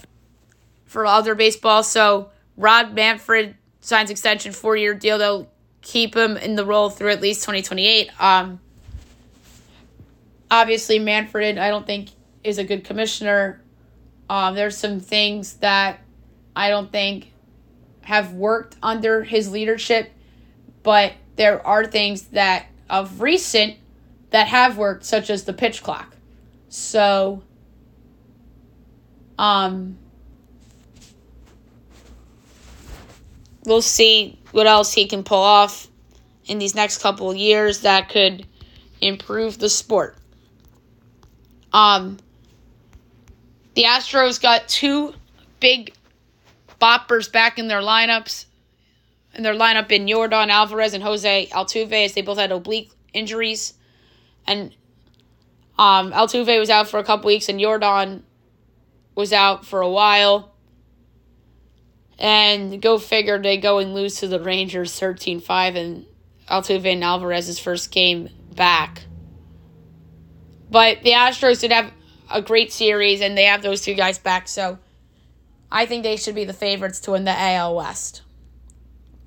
for 0.85 1.05
other 1.05 1.35
baseball. 1.35 1.83
So 1.83 2.31
Rob 2.57 2.93
Manfred 2.93 3.55
signs 3.81 4.09
extension 4.09 4.51
four 4.51 4.75
year 4.75 4.95
deal. 4.95 5.19
They'll 5.19 5.47
keep 5.83 6.15
him 6.15 6.37
in 6.37 6.55
the 6.55 6.65
role 6.65 6.89
through 6.89 7.11
at 7.11 7.21
least 7.21 7.43
twenty 7.43 7.61
twenty 7.61 7.85
eight. 7.85 8.09
Um, 8.19 8.59
obviously 10.49 10.97
Manfred, 10.97 11.59
I 11.59 11.69
don't 11.69 11.85
think 11.85 12.09
is 12.43 12.57
a 12.57 12.63
good 12.63 12.83
commissioner. 12.83 13.61
Um, 14.27 14.55
there's 14.55 14.75
some 14.75 14.99
things 14.99 15.53
that 15.57 15.99
I 16.59 16.69
don't 16.69 16.91
think 16.91 17.31
have 18.01 18.33
worked 18.33 18.75
under 18.81 19.23
his 19.23 19.51
leadership, 19.51 20.11
but 20.83 21.13
there 21.35 21.65
are 21.65 21.85
things 21.85 22.23
that 22.27 22.67
of 22.89 23.21
recent 23.21 23.77
that 24.31 24.47
have 24.47 24.77
worked, 24.77 25.05
such 25.05 25.29
as 25.29 25.45
the 25.45 25.53
pitch 25.53 25.81
clock. 25.83 26.15
So 26.69 27.43
Um, 29.39 29.97
we'll 33.65 33.81
see 33.81 34.37
what 34.51 34.67
else 34.67 34.93
he 34.93 35.07
can 35.07 35.23
pull 35.23 35.41
off 35.41 35.87
in 36.45 36.59
these 36.59 36.75
next 36.75 37.01
couple 37.01 37.31
of 37.31 37.37
years 37.37 37.81
that 37.81 38.09
could 38.09 38.45
improve 38.99 39.57
the 39.57 39.69
sport. 39.69 40.17
Um, 41.71 42.17
the 43.75 43.83
Astros 43.83 44.41
got 44.41 44.67
two 44.67 45.13
big 45.61 45.93
boppers 46.79 47.31
back 47.31 47.59
in 47.59 47.67
their 47.67 47.81
lineups. 47.81 48.45
In 49.35 49.43
their 49.43 49.53
lineup 49.53 49.91
in 49.91 50.07
Yordan 50.07 50.49
Alvarez 50.49 50.93
and 50.93 51.03
Jose 51.03 51.47
Altuve 51.51 52.05
as 52.05 52.13
they 52.13 52.21
both 52.21 52.39
had 52.39 52.51
oblique 52.51 52.91
injuries. 53.13 53.73
And 54.47 54.75
um, 55.77 56.11
Altuve 56.11 56.59
was 56.59 56.69
out 56.69 56.87
for 56.87 56.99
a 56.99 57.03
couple 57.03 57.27
weeks 57.27 57.47
and 57.47 57.59
Yordan 57.59 58.23
was 59.15 59.31
out 59.31 59.65
for 59.65 59.81
a 59.81 59.89
while. 59.89 60.53
And 62.17 62.81
go 62.81 62.97
figure 62.97 63.39
they 63.39 63.57
go 63.57 63.77
and 63.77 63.93
lose 63.93 64.15
to 64.15 64.27
the 64.27 64.41
Rangers 64.41 64.97
13 64.99 65.39
5 65.39 65.75
and 65.75 66.05
Altuve 66.49 66.91
and 66.91 67.03
Alvarez's 67.03 67.59
first 67.59 67.91
game 67.91 68.29
back. 68.55 69.03
But 70.71 71.03
the 71.03 71.11
Astros 71.11 71.61
did 71.61 71.71
have 71.71 71.91
a 72.29 72.41
great 72.41 72.71
series 72.71 73.21
and 73.21 73.37
they 73.37 73.45
have 73.45 73.61
those 73.61 73.81
two 73.81 73.93
guys 73.93 74.19
back, 74.19 74.47
so 74.47 74.79
I 75.71 75.85
think 75.85 76.03
they 76.03 76.17
should 76.17 76.35
be 76.35 76.45
the 76.45 76.53
favorites 76.53 76.99
to 77.01 77.11
win 77.11 77.25
the 77.25 77.35
AL 77.37 77.75
West. 77.75 78.23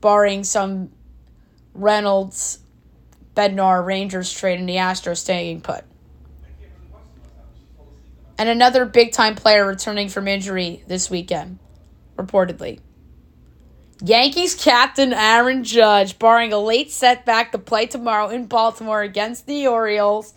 Barring 0.00 0.44
some 0.44 0.90
Reynolds 1.74 2.58
Bednar 3.34 3.84
Rangers 3.84 4.32
trade 4.32 4.58
and 4.58 4.68
the 4.68 4.76
Astros 4.76 5.18
staying 5.18 5.60
put. 5.60 5.84
And 8.38 8.48
another 8.48 8.84
big 8.84 9.12
time 9.12 9.36
player 9.36 9.64
returning 9.64 10.08
from 10.08 10.26
injury 10.26 10.82
this 10.88 11.08
weekend, 11.08 11.58
reportedly. 12.16 12.80
Yankees 14.04 14.56
captain 14.56 15.12
Aaron 15.12 15.62
Judge, 15.62 16.18
barring 16.18 16.52
a 16.52 16.58
late 16.58 16.90
setback 16.90 17.52
to 17.52 17.58
play 17.58 17.86
tomorrow 17.86 18.28
in 18.30 18.46
Baltimore 18.46 19.02
against 19.02 19.46
the 19.46 19.68
Orioles. 19.68 20.34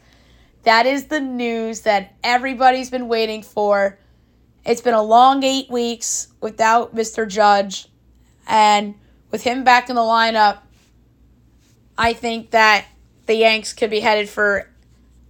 That 0.63 0.85
is 0.85 1.05
the 1.05 1.19
news 1.19 1.81
that 1.81 2.13
everybody's 2.23 2.91
been 2.91 3.07
waiting 3.07 3.41
for. 3.41 3.97
It's 4.65 4.81
been 4.81 4.93
a 4.95 5.03
long 5.03 5.43
eight 5.43 5.69
weeks 5.69 6.27
without 6.41 6.95
Mr. 6.95 7.27
Judge. 7.27 7.87
And 8.47 8.95
with 9.31 9.43
him 9.43 9.63
back 9.63 9.89
in 9.89 9.95
the 9.95 10.01
lineup, 10.01 10.59
I 11.97 12.13
think 12.13 12.51
that 12.51 12.85
the 13.27 13.35
Yanks 13.35 13.73
could 13.73 13.89
be 13.89 13.99
headed 13.99 14.27
for 14.27 14.69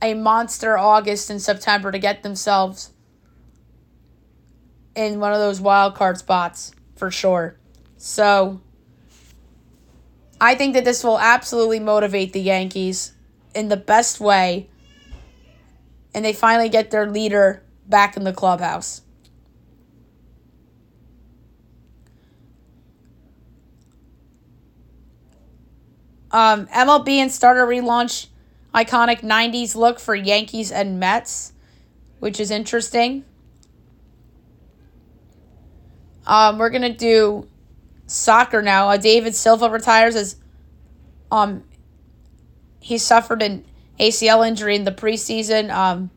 a 0.01 0.13
monster 0.13 0.77
August 0.77 1.29
and 1.29 1.41
September 1.41 1.91
to 1.91 1.99
get 1.99 2.23
themselves 2.23 2.91
in 4.95 5.19
one 5.19 5.33
of 5.33 5.39
those 5.39 5.59
wild 5.59 5.95
card 5.95 6.17
spots 6.17 6.71
for 6.95 7.11
sure. 7.11 7.57
So 7.97 8.61
I 10.39 10.55
think 10.55 10.73
that 10.73 10.85
this 10.85 11.03
will 11.03 11.19
absolutely 11.19 11.79
motivate 11.79 12.33
the 12.33 12.41
Yankees 12.41 13.13
in 13.53 13.67
the 13.67 13.77
best 13.77 14.19
way. 14.19 14.69
And 16.13 16.23
they 16.23 16.33
finally 16.33 16.69
get 16.69 16.91
their 16.91 17.09
leader 17.09 17.63
back 17.87 18.15
in 18.15 18.23
the 18.23 18.33
clubhouse. 18.33 19.01
Um, 26.35 26.67
MLB 26.67 27.07
and 27.19 27.31
starter 27.31 27.65
relaunch 27.65 28.27
iconic 28.73 29.21
90s 29.21 29.73
look 29.73 30.01
for 30.01 30.13
Yankees 30.13 30.69
and 30.69 30.99
Mets, 30.99 31.53
which 32.19 32.41
is 32.41 32.51
interesting. 32.51 33.23
Um, 36.27 36.57
we're 36.57 36.71
going 36.71 36.81
to 36.81 36.91
do 36.91 37.47
soccer 38.05 38.61
now. 38.61 38.89
Uh, 38.89 38.97
David 38.97 39.33
Silva 39.33 39.69
retires 39.69 40.17
as 40.17 40.35
um, 41.31 41.63
he 42.81 42.97
suffered 42.97 43.41
an 43.41 43.63
ACL 43.97 44.45
injury 44.45 44.75
in 44.75 44.83
the 44.83 44.91
preseason. 44.91 45.73
Um, 45.73 46.11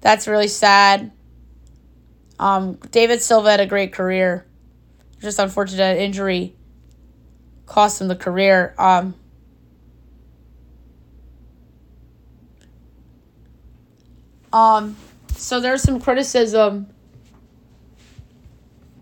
that's 0.00 0.26
really 0.26 0.48
sad. 0.48 1.12
Um, 2.38 2.78
David 2.90 3.20
Silva 3.20 3.50
had 3.50 3.60
a 3.60 3.66
great 3.66 3.92
career. 3.92 4.46
Just 5.20 5.38
unfortunate 5.38 5.98
injury 5.98 6.56
cost 7.66 8.00
him 8.00 8.08
the 8.08 8.16
career. 8.16 8.74
Um, 8.78 9.14
Um, 14.56 14.96
so 15.34 15.60
there's 15.60 15.82
some 15.82 16.00
criticism 16.00 16.86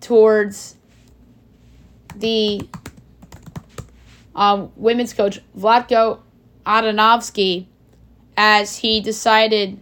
towards 0.01 0.75
the 2.17 2.69
um, 4.35 4.73
women's 4.75 5.13
coach 5.13 5.41
Vlatko 5.57 6.19
Andonovski 6.67 7.67
as 8.37 8.79
he 8.79 9.01
decided 9.01 9.79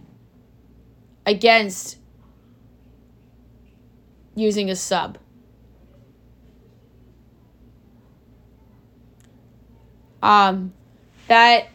against 1.25 1.97
using 4.35 4.69
a 4.69 4.75
sub. 4.75 5.17
Um, 10.21 10.71
that 11.27 11.69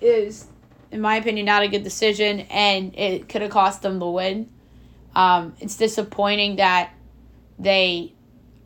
is 0.00 0.48
in 0.92 1.00
my 1.00 1.16
opinion, 1.16 1.46
not 1.46 1.62
a 1.62 1.68
good 1.68 1.82
decision, 1.82 2.40
and 2.50 2.96
it 2.96 3.28
could 3.28 3.42
have 3.42 3.50
cost 3.50 3.80
them 3.80 3.98
the 3.98 4.08
win. 4.08 4.48
Um, 5.16 5.54
it's 5.58 5.76
disappointing 5.76 6.56
that 6.56 6.92
they 7.58 8.12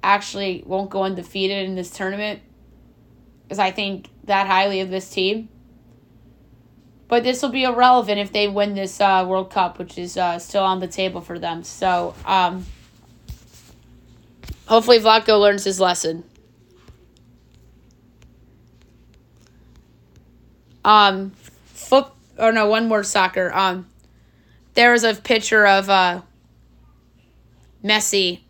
actually 0.02 0.62
won't 0.66 0.90
go 0.90 1.04
undefeated 1.04 1.66
in 1.68 1.76
this 1.76 1.90
tournament 1.90 2.40
because 3.42 3.58
I 3.58 3.70
think 3.70 4.08
that 4.24 4.46
highly 4.46 4.80
of 4.80 4.90
this 4.90 5.08
team. 5.08 5.48
But 7.08 7.22
this 7.22 7.40
will 7.42 7.50
be 7.50 7.62
irrelevant 7.62 8.18
if 8.18 8.32
they 8.32 8.48
win 8.48 8.74
this 8.74 9.00
uh, 9.00 9.24
World 9.28 9.50
Cup, 9.50 9.78
which 9.78 9.96
is 9.96 10.16
uh, 10.16 10.40
still 10.40 10.64
on 10.64 10.80
the 10.80 10.88
table 10.88 11.20
for 11.20 11.38
them. 11.38 11.62
So 11.62 12.14
um, 12.24 12.66
hopefully 14.66 14.98
Vlatko 14.98 15.40
learns 15.40 15.62
his 15.62 15.78
lesson. 15.78 16.24
Um, 20.84 21.32
or 22.38 22.52
no, 22.52 22.66
one 22.66 22.88
more 22.88 23.02
soccer. 23.02 23.52
Um, 23.54 23.86
there 24.74 24.92
was 24.92 25.04
a 25.04 25.14
picture 25.14 25.66
of 25.66 25.88
uh, 25.88 26.22
Messi. 27.82 28.40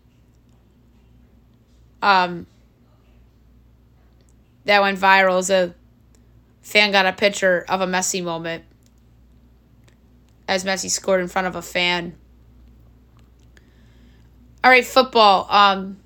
Um, 2.01 2.45
that 4.65 4.81
went 4.81 4.99
viral. 4.99 5.39
As 5.39 5.49
a 5.49 5.73
fan 6.61 6.91
got 6.91 7.05
a 7.05 7.13
picture 7.13 7.65
of 7.67 7.81
a 7.81 7.87
Messi 7.87 8.23
moment 8.23 8.63
as 10.47 10.63
Messi 10.63 10.89
scored 10.89 11.21
in 11.21 11.27
front 11.27 11.47
of 11.47 11.55
a 11.55 11.61
fan. 11.61 12.15
All 14.63 14.71
right, 14.71 14.85
football. 14.85 15.47
Um, 15.49 15.97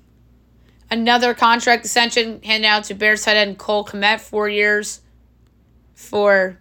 another 0.90 1.34
contract 1.34 1.84
extension 1.84 2.42
handed 2.42 2.66
out 2.66 2.84
to 2.84 2.94
Bears 2.94 3.24
tight 3.24 3.36
end 3.36 3.58
Cole 3.58 3.84
Kmet, 3.84 4.20
four 4.20 4.48
years 4.48 5.00
for 5.94 6.58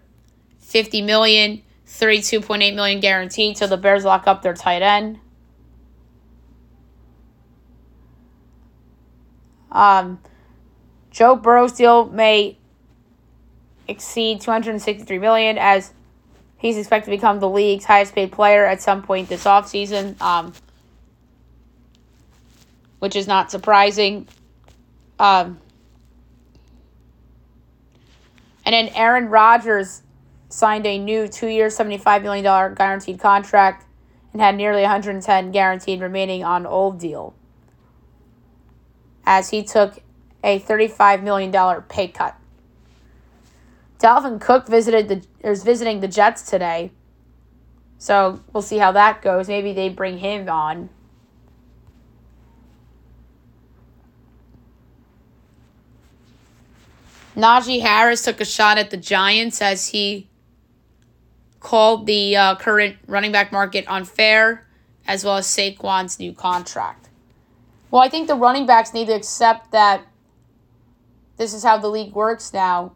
50 0.72 1.02
million, 1.02 1.62
32.8 1.86 2.74
million 2.74 3.02
guaranteed 3.02 3.58
so 3.58 3.68
the 3.68 3.76
Bears 3.76 4.06
lock 4.06 4.26
up 4.26 4.42
their 4.42 4.54
tight 4.54 4.82
end. 4.82 5.20
Um, 9.70 10.20
Joe 11.12 11.36
Burrow's 11.36 11.74
deal 11.74 12.06
may 12.06 12.58
exceed 13.88 14.40
263 14.40 15.20
million 15.20 15.58
as 15.58 15.94
he's 16.58 16.78
expected 16.78 17.12
to 17.12 17.18
become 17.18 17.40
the 17.40 17.50
league's 17.50 17.84
highest 17.84 18.16
paid 18.16 18.32
player 18.32 18.66
at 18.66 18.82
some 18.82 19.02
point 19.02 19.28
this 19.28 19.44
offseason, 19.44 20.20
um, 20.22 20.54
which 23.00 23.16
is 23.18 23.28
not 23.28 23.52
surprising. 23.52 24.26
Um, 25.20 25.60
and 28.66 28.74
then 28.74 28.90
Aaron 28.90 29.28
Rodgers 29.28 30.02
signed 30.52 30.86
a 30.86 30.98
new 30.98 31.28
two 31.28 31.48
year, 31.48 31.68
$75 31.68 32.22
million 32.22 32.44
guaranteed 32.76 33.20
contract 33.20 33.86
and 34.34 34.42
had 34.42 34.56
nearly 34.56 34.82
110 34.82 35.52
guaranteed 35.52 36.02
remaining 36.02 36.44
on 36.44 36.66
old 36.66 37.00
deal 37.00 37.34
as 39.26 39.50
he 39.50 39.64
took 39.64 40.00
a 40.44 40.60
$35 40.60 41.24
million 41.24 41.82
pay 41.84 42.08
cut. 42.08 42.36
Dalvin 44.00 44.42
Cook 44.42 44.68
visited 44.68 45.08
the 45.10 45.48
is 45.48 45.64
visiting 45.64 46.00
the 46.00 46.08
Jets 46.08 46.42
today. 46.42 46.92
So 48.00 48.42
we'll 48.52 48.64
see 48.64 48.80
how 48.80 48.92
that 48.94 49.22
goes. 49.22 49.48
Maybe 49.48 49.74
they 49.74 49.90
bring 49.90 50.18
him 50.18 50.50
on. 50.50 50.90
Najee 57.36 57.82
Harris 57.82 58.24
took 58.24 58.42
a 58.42 58.46
shot 58.46 58.80
at 58.80 58.90
the 58.90 58.98
Giants 58.98 59.62
as 59.62 59.90
he 59.90 60.28
called 61.62 62.06
the 62.06 62.36
uh, 62.36 62.56
current 62.56 62.98
running 63.08 63.32
back 63.32 63.52
market 63.52 63.86
unfair 63.88 64.68
as 65.08 65.24
well 65.24 65.38
as 65.38 65.48
Saquon's 65.48 66.20
new 66.20 66.34
contract. 66.34 67.10
Well, 67.90 68.02
I 68.02 68.10
think 68.10 68.28
the 68.28 68.36
running 68.36 68.66
backs 68.66 68.94
need 68.94 69.08
to 69.08 69.14
accept 69.14 69.72
that 69.72 70.06
this 71.38 71.54
is 71.54 71.64
how 71.64 71.78
the 71.78 71.90
league 71.90 72.14
works 72.14 72.54
now, 72.54 72.94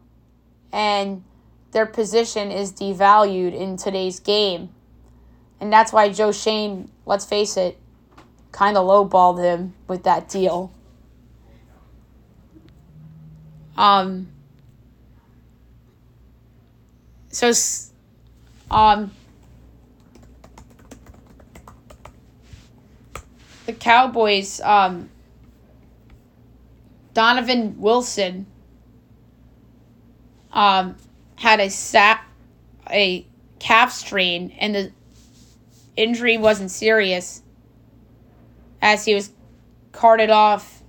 and 0.72 1.24
their 1.72 1.86
position 1.86 2.50
is 2.50 2.72
devalued 2.72 3.54
in 3.54 3.76
today's 3.76 4.20
game. 4.20 4.70
And 5.60 5.72
that's 5.72 5.92
why 5.92 6.10
Joe 6.10 6.32
Schoen, 6.32 6.90
let's 7.06 7.24
face 7.24 7.56
it, 7.56 7.78
kind 8.52 8.76
of 8.76 8.86
lowballed 8.86 9.42
him 9.42 9.74
with 9.88 10.04
that 10.04 10.28
deal. 10.28 10.72
Um, 13.76 14.28
so, 17.28 17.52
um, 18.70 19.10
the 23.66 23.72
Cowboys, 23.72 24.60
um, 24.60 25.10
Donovan 27.14 27.80
Wilson, 27.80 28.46
um, 30.52 30.96
had 31.36 31.60
a 31.60 31.68
sap, 31.68 32.24
a 32.90 33.26
calf 33.58 33.92
strain, 33.92 34.52
and 34.58 34.74
the 34.74 34.92
injury 35.96 36.38
wasn't 36.38 36.70
serious 36.70 37.42
as 38.82 39.04
he 39.04 39.14
was 39.14 39.30
carted 39.92 40.30
off 40.30 40.82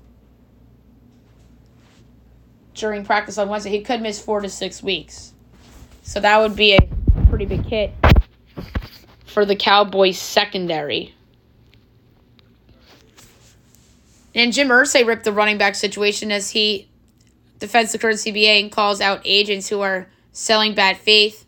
during 2.73 3.03
practice 3.03 3.37
on 3.37 3.49
Wednesday. 3.49 3.71
He 3.71 3.81
could 3.81 4.01
miss 4.01 4.21
four 4.21 4.41
to 4.41 4.49
six 4.49 4.83
weeks. 4.83 5.33
So 6.03 6.19
that 6.19 6.39
would 6.39 6.55
be 6.55 6.75
a 6.75 6.89
pretty 7.29 7.45
big 7.45 7.65
hit 7.65 7.93
for 9.25 9.45
the 9.45 9.55
Cowboys 9.55 10.17
secondary. 10.17 11.13
And 14.33 14.53
Jim 14.53 14.69
Irsay 14.69 15.05
ripped 15.05 15.23
the 15.23 15.31
running 15.31 15.57
back 15.57 15.75
situation 15.75 16.31
as 16.31 16.51
he 16.51 16.87
defends 17.59 17.91
the 17.91 17.97
current 17.97 18.19
CBA 18.19 18.61
and 18.61 18.71
calls 18.71 19.01
out 19.01 19.21
agents 19.25 19.67
who 19.67 19.81
are 19.81 20.07
selling 20.31 20.75
bad 20.75 20.97
faith. 20.97 21.45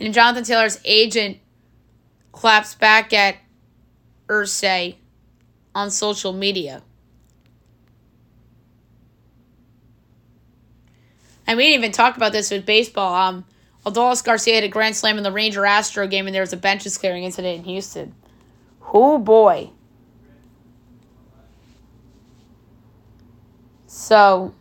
And 0.00 0.12
Jonathan 0.12 0.42
Taylor's 0.42 0.80
agent 0.84 1.38
claps 2.32 2.74
back 2.74 3.12
at 3.12 3.36
Irsay 4.26 4.96
on 5.74 5.90
social 5.90 6.32
media. 6.32 6.82
And 11.46 11.56
we 11.56 11.64
didn't 11.64 11.80
even 11.80 11.92
talk 11.92 12.16
about 12.16 12.32
this 12.32 12.50
with 12.50 12.64
baseball. 12.64 13.14
Um, 13.14 13.44
Adolis 13.84 14.22
Garcia 14.22 14.56
had 14.56 14.64
a 14.64 14.68
grand 14.68 14.94
slam 14.94 15.16
in 15.16 15.24
the 15.24 15.32
Ranger 15.32 15.66
Astro 15.66 16.06
game, 16.06 16.26
and 16.26 16.34
there 16.34 16.42
was 16.42 16.52
a 16.52 16.56
benches 16.56 16.96
clearing 16.96 17.24
incident 17.24 17.58
in 17.58 17.64
Houston. 17.64 18.14
Oh 18.92 19.18
boy. 19.18 19.70
So 23.86 24.54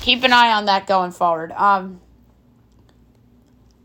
keep 0.00 0.22
an 0.22 0.32
eye 0.32 0.52
on 0.52 0.66
that 0.66 0.86
going 0.86 1.10
forward. 1.10 1.52
Um, 1.52 2.00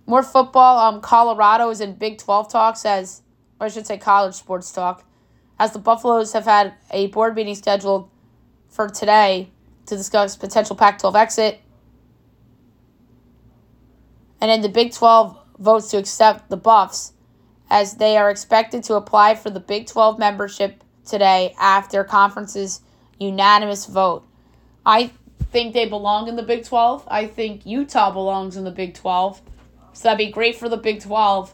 more 0.05 0.23
football. 0.23 0.79
Um, 0.79 1.01
Colorado 1.01 1.69
is 1.69 1.79
in 1.79 1.93
Big 1.93 2.17
12 2.17 2.51
talks 2.51 2.85
as, 2.85 3.21
or 3.59 3.67
I 3.67 3.69
should 3.69 3.87
say, 3.87 3.97
college 3.97 4.35
sports 4.35 4.71
talk, 4.71 5.05
as 5.57 5.71
the 5.71 5.79
Buffaloes 5.79 6.33
have 6.33 6.45
had 6.45 6.73
a 6.91 7.07
board 7.07 7.35
meeting 7.35 7.55
scheduled 7.55 8.09
for 8.67 8.89
today 8.89 9.49
to 9.85 9.97
discuss 9.97 10.35
potential 10.35 10.75
Pac 10.75 10.99
12 10.99 11.15
exit. 11.15 11.61
And 14.39 14.49
then 14.49 14.61
the 14.61 14.69
Big 14.69 14.93
12 14.93 15.37
votes 15.59 15.91
to 15.91 15.97
accept 15.97 16.49
the 16.49 16.57
Buffs 16.57 17.13
as 17.69 17.95
they 17.95 18.17
are 18.17 18.29
expected 18.29 18.83
to 18.83 18.95
apply 18.95 19.35
for 19.35 19.49
the 19.49 19.59
Big 19.59 19.87
12 19.87 20.19
membership 20.19 20.83
today 21.05 21.55
after 21.59 22.03
conference's 22.03 22.81
unanimous 23.19 23.85
vote. 23.85 24.25
I 24.85 25.11
think 25.51 25.73
they 25.73 25.87
belong 25.87 26.27
in 26.27 26.35
the 26.35 26.43
Big 26.43 26.65
12. 26.65 27.07
I 27.07 27.27
think 27.27 27.65
Utah 27.65 28.11
belongs 28.11 28.57
in 28.57 28.63
the 28.63 28.71
Big 28.71 28.93
12. 28.93 29.41
So 29.93 30.03
that'd 30.03 30.17
be 30.17 30.31
great 30.31 30.55
for 30.55 30.69
the 30.69 30.77
Big 30.77 31.01
12. 31.01 31.53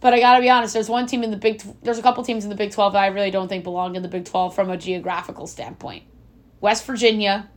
But 0.00 0.12
I 0.12 0.20
got 0.20 0.36
to 0.36 0.42
be 0.42 0.50
honest, 0.50 0.74
there's 0.74 0.88
one 0.88 1.06
team 1.06 1.22
in 1.22 1.30
the 1.30 1.36
Big 1.36 1.62
there's 1.82 1.98
a 1.98 2.02
couple 2.02 2.22
teams 2.22 2.44
in 2.44 2.50
the 2.50 2.56
Big 2.56 2.72
12 2.72 2.92
that 2.92 3.02
I 3.02 3.06
really 3.06 3.30
don't 3.30 3.48
think 3.48 3.64
belong 3.64 3.96
in 3.96 4.02
the 4.02 4.08
Big 4.08 4.26
12 4.26 4.54
from 4.54 4.70
a 4.70 4.76
geographical 4.76 5.46
standpoint. 5.46 6.04
West 6.64 6.86
Virginia 6.86 7.50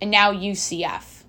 and 0.00 0.08
now 0.08 0.32
UCF. 0.32 1.24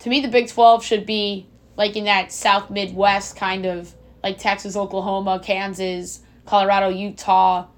To 0.00 0.08
me 0.08 0.20
the 0.20 0.26
Big 0.26 0.48
12 0.48 0.84
should 0.84 1.06
be 1.06 1.46
like 1.76 1.94
in 1.94 2.06
that 2.06 2.32
South 2.32 2.68
Midwest 2.68 3.36
kind 3.36 3.64
of 3.64 3.94
like 4.20 4.38
Texas, 4.38 4.74
Oklahoma, 4.74 5.40
Kansas, 5.40 6.20
Colorado, 6.46 6.88
Utah. 6.88 7.68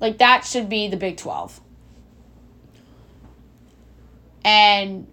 Like 0.00 0.16
that 0.18 0.46
should 0.46 0.70
be 0.70 0.88
the 0.88 0.96
Big 0.96 1.18
12. 1.18 1.60
And 4.42 5.06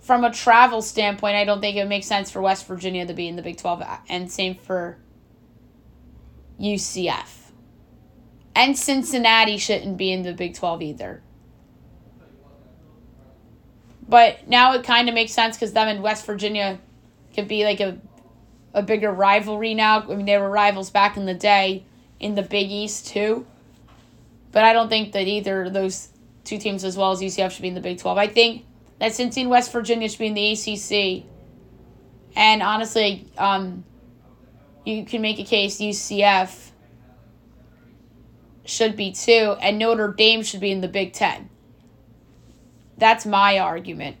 from 0.00 0.22
a 0.22 0.30
travel 0.30 0.82
standpoint, 0.82 1.34
I 1.34 1.46
don't 1.46 1.62
think 1.62 1.78
it 1.78 1.80
would 1.80 1.88
make 1.88 2.04
sense 2.04 2.30
for 2.30 2.42
West 2.42 2.66
Virginia 2.66 3.06
to 3.06 3.14
be 3.14 3.26
in 3.26 3.36
the 3.36 3.42
Big 3.42 3.56
12, 3.56 3.82
and 4.10 4.30
same 4.30 4.54
for 4.56 4.98
UCF. 6.60 7.43
And 8.54 8.78
Cincinnati 8.78 9.58
shouldn't 9.58 9.96
be 9.96 10.12
in 10.12 10.22
the 10.22 10.32
Big 10.32 10.54
12 10.54 10.82
either. 10.82 11.22
But 14.08 14.46
now 14.48 14.74
it 14.74 14.84
kind 14.84 15.08
of 15.08 15.14
makes 15.14 15.32
sense 15.32 15.56
because 15.56 15.72
them 15.72 15.88
and 15.88 16.02
West 16.02 16.26
Virginia 16.26 16.78
could 17.34 17.48
be 17.48 17.64
like 17.64 17.80
a, 17.80 17.98
a 18.72 18.82
bigger 18.82 19.10
rivalry 19.10 19.74
now. 19.74 20.02
I 20.02 20.14
mean, 20.14 20.26
they 20.26 20.38
were 20.38 20.50
rivals 20.50 20.90
back 20.90 21.16
in 21.16 21.26
the 21.26 21.34
day 21.34 21.84
in 22.20 22.34
the 22.34 22.42
Big 22.42 22.70
East, 22.70 23.08
too. 23.08 23.46
But 24.52 24.64
I 24.64 24.72
don't 24.72 24.88
think 24.88 25.12
that 25.12 25.26
either 25.26 25.64
of 25.64 25.72
those 25.72 26.10
two 26.44 26.58
teams, 26.58 26.84
as 26.84 26.96
well 26.96 27.10
as 27.10 27.20
UCF, 27.20 27.50
should 27.50 27.62
be 27.62 27.68
in 27.68 27.74
the 27.74 27.80
Big 27.80 27.98
12. 27.98 28.18
I 28.18 28.28
think 28.28 28.64
that 29.00 29.12
Cincy 29.12 29.40
and 29.40 29.50
West 29.50 29.72
Virginia 29.72 30.08
should 30.08 30.18
be 30.18 30.26
in 30.26 30.34
the 30.34 30.52
ACC. 30.52 31.24
And 32.36 32.62
honestly, 32.62 33.26
um, 33.36 33.84
you 34.84 35.04
can 35.04 35.22
make 35.22 35.38
a 35.38 35.44
case 35.44 35.78
UCF 35.78 36.70
should 38.64 38.96
be 38.96 39.12
too, 39.12 39.56
and 39.60 39.78
Notre 39.78 40.12
Dame 40.12 40.42
should 40.42 40.60
be 40.60 40.70
in 40.70 40.80
the 40.80 40.88
Big 40.88 41.12
Ten. 41.12 41.50
That's 42.96 43.26
my 43.26 43.58
argument 43.58 44.16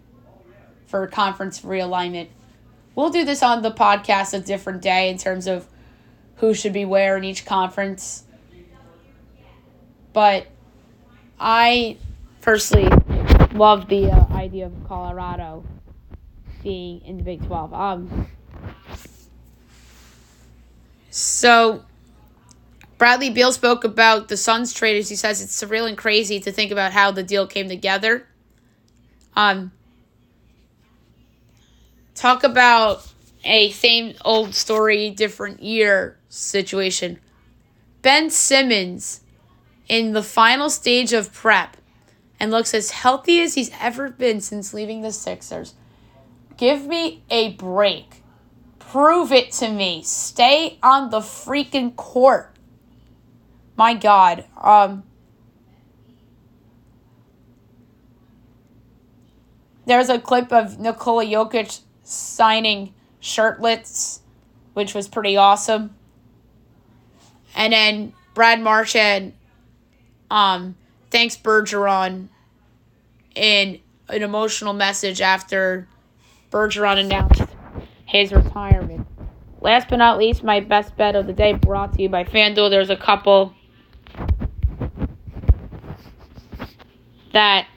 for 0.86 1.06
conference 1.06 1.60
realignment. 1.60 2.28
We'll 2.94 3.10
do 3.10 3.24
this 3.24 3.42
on 3.42 3.62
the 3.62 3.70
podcast 3.70 4.34
a 4.34 4.40
different 4.40 4.82
day 4.82 5.10
in 5.10 5.18
terms 5.18 5.46
of 5.46 5.66
who 6.36 6.54
should 6.54 6.72
be 6.72 6.84
where 6.84 7.16
in 7.16 7.24
each 7.24 7.44
conference. 7.44 8.24
But 10.12 10.46
I 11.40 11.96
personally 12.40 12.88
love 13.54 13.88
the 13.88 14.10
uh, 14.10 14.26
idea 14.32 14.66
of 14.66 14.72
Colorado 14.86 15.64
being 16.62 17.00
in 17.02 17.16
the 17.16 17.22
Big 17.22 17.44
12. 17.46 17.74
Um, 17.74 18.28
so, 21.10 21.84
Bradley 22.98 23.30
Beal 23.30 23.52
spoke 23.52 23.84
about 23.84 24.28
the 24.28 24.36
Suns 24.36 24.72
trade 24.72 24.98
as 24.98 25.08
he 25.08 25.16
says 25.16 25.42
it's 25.42 25.60
surreal 25.60 25.88
and 25.88 25.98
crazy 25.98 26.38
to 26.40 26.52
think 26.52 26.70
about 26.70 26.92
how 26.92 27.10
the 27.10 27.22
deal 27.22 27.46
came 27.46 27.68
together. 27.68 28.26
Um, 29.34 29.72
talk 32.14 32.44
about 32.44 33.06
a 33.44 33.70
same 33.70 34.14
old 34.24 34.54
story, 34.54 35.10
different 35.10 35.62
year 35.62 36.18
situation. 36.28 37.18
Ben 38.02 38.30
Simmons 38.30 39.20
in 39.88 40.12
the 40.12 40.22
final 40.22 40.70
stage 40.70 41.12
of 41.12 41.32
prep 41.32 41.76
and 42.38 42.50
looks 42.50 42.74
as 42.74 42.90
healthy 42.90 43.40
as 43.40 43.54
he's 43.54 43.70
ever 43.80 44.10
been 44.10 44.40
since 44.40 44.72
leaving 44.72 45.02
the 45.02 45.12
Sixers. 45.12 45.74
Give 46.56 46.86
me 46.86 47.22
a 47.30 47.52
break. 47.52 48.22
Prove 48.78 49.32
it 49.32 49.50
to 49.52 49.68
me. 49.68 50.02
Stay 50.04 50.78
on 50.82 51.10
the 51.10 51.20
freaking 51.20 51.96
court. 51.96 52.53
My 53.76 53.94
God. 53.94 54.44
Um, 54.60 55.02
there's 59.86 60.08
a 60.08 60.18
clip 60.18 60.52
of 60.52 60.78
Nikola 60.78 61.24
Jokic 61.24 61.80
signing 62.02 62.94
shirtlets, 63.20 64.20
which 64.74 64.94
was 64.94 65.08
pretty 65.08 65.36
awesome. 65.36 65.94
And 67.56 67.72
then 67.72 68.12
Brad 68.34 68.60
Marchand 68.60 69.32
um, 70.30 70.76
thanks 71.10 71.36
Bergeron 71.36 72.28
in 73.34 73.80
an 74.08 74.22
emotional 74.22 74.72
message 74.72 75.20
after 75.20 75.88
Bergeron 76.50 76.98
announced 76.98 77.42
his 78.04 78.32
retirement. 78.32 79.06
Last 79.60 79.88
but 79.88 79.96
not 79.96 80.18
least, 80.18 80.42
my 80.42 80.60
best 80.60 80.96
bet 80.96 81.16
of 81.16 81.26
the 81.26 81.32
day 81.32 81.52
brought 81.52 81.94
to 81.94 82.02
you 82.02 82.08
by 82.08 82.24
FanDuel. 82.24 82.68
There's 82.68 82.90
a 82.90 82.96
couple 82.96 83.54
that 87.34 87.68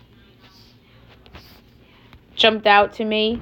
jumped 2.35 2.65
out 2.65 2.93
to 2.93 3.05
me. 3.05 3.41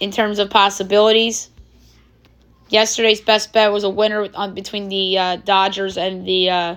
in 0.00 0.10
terms 0.10 0.38
of 0.38 0.50
possibilities. 0.50 1.50
Yesterday's 2.68 3.20
best 3.20 3.52
bet 3.52 3.70
was 3.70 3.84
a 3.84 3.90
winner 3.90 4.28
on 4.34 4.54
between 4.54 4.88
the 4.88 5.18
uh, 5.18 5.36
Dodgers 5.36 5.98
and 5.98 6.26
the 6.26 6.50
uh, 6.50 6.76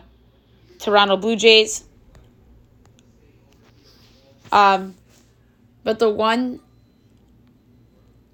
Toronto 0.80 1.18
Blue 1.18 1.36
Jays. 1.36 1.86
Um, 4.52 4.96
but 5.84 6.00
the 6.00 6.10
one 6.10 6.60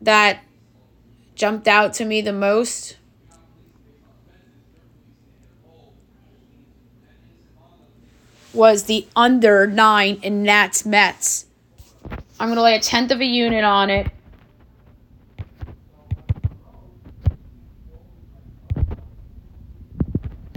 that 0.02 0.42
jumped 1.36 1.68
out 1.68 1.94
to 1.94 2.06
me 2.06 2.22
the 2.22 2.34
most 2.34 2.98
was 8.54 8.84
the 8.84 9.08
under 9.16 9.68
nine 9.68 10.20
in 10.22 10.44
Nats 10.44 10.86
Mets. 10.86 11.46
I'm 12.40 12.48
going 12.48 12.56
to 12.56 12.62
lay 12.62 12.76
a 12.76 12.80
tenth 12.80 13.12
of 13.12 13.20
a 13.20 13.26
unit 13.26 13.64
on 13.64 13.90
it. 13.90 14.08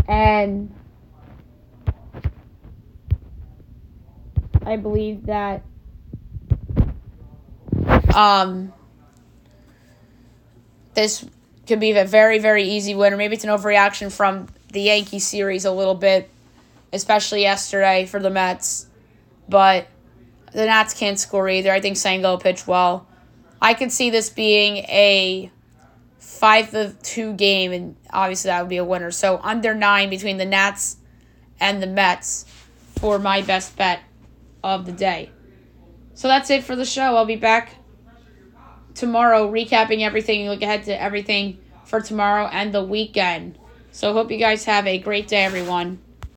And 0.09 0.75
I 4.65 4.77
believe 4.77 5.27
that 5.27 5.63
um, 8.15 8.73
this 10.95 11.25
could 11.67 11.81
be 11.81 11.93
a 11.93 12.05
very, 12.05 12.39
very 12.39 12.65
easy 12.65 12.95
winner. 12.95 13.17
Maybe 13.17 13.35
it's 13.35 13.45
an 13.45 13.51
overreaction 13.51 14.13
from 14.13 14.49
the 14.73 14.83
Yankee 14.83 15.19
series 15.19 15.65
a 15.65 15.73
little 15.73 15.95
bit, 15.95 16.31
especially 16.93 17.43
yesterday 17.43 18.07
for 18.07 18.21
the 18.21 18.31
Mets. 18.31 18.87
But 19.49 19.89
the 20.53 20.67
Nats 20.67 20.95
can't 20.95 21.19
score 21.19 21.49
either. 21.49 21.73
I 21.73 21.81
think 21.81 21.97
Senga 21.97 22.39
pitched 22.39 22.67
well. 22.67 23.07
I 23.61 23.75
could 23.75 23.93
see 23.93 24.11
this 24.11 24.31
being 24.31 24.79
a 24.79 25.51
five 26.19 26.71
to 26.73 26.95
two 27.03 27.35
game, 27.35 27.73
and 27.73 27.97
obviously 28.11 28.49
that 28.49 28.61
would 28.61 28.69
be 28.69 28.77
a 28.77 28.85
winner. 28.85 29.11
So 29.11 29.41
under 29.43 29.75
nine 29.75 30.11
between 30.11 30.37
the 30.37 30.45
Nats 30.45 30.97
and 31.61 31.83
the 31.83 31.87
Mets 31.87 32.45
for 32.99 33.19
my 33.19 33.43
best 33.43 33.77
bet 33.77 34.01
of 34.63 34.87
the 34.87 34.93
day. 34.93 35.31
So 36.15 36.29
that's 36.29 36.51
it 36.51 36.65
for 36.65 36.77
the 36.77 36.85
show. 36.85 37.17
I'll 37.17 37.25
be 37.25 37.37
back 37.37 37.77
tomorrow 38.95 39.51
recapping 39.51 40.01
everything, 40.01 40.47
look 40.49 40.63
ahead 40.63 40.85
to 40.85 41.01
everything 41.01 41.59
for 41.85 42.01
tomorrow 42.01 42.47
and 42.47 42.73
the 42.73 42.83
weekend. 42.83 43.59
So 43.91 44.13
hope 44.13 44.31
you 44.31 44.39
guys 44.39 44.65
have 44.65 44.87
a 44.87 44.99
great 44.99 45.29
day, 45.29 45.45
everyone. 45.45 46.01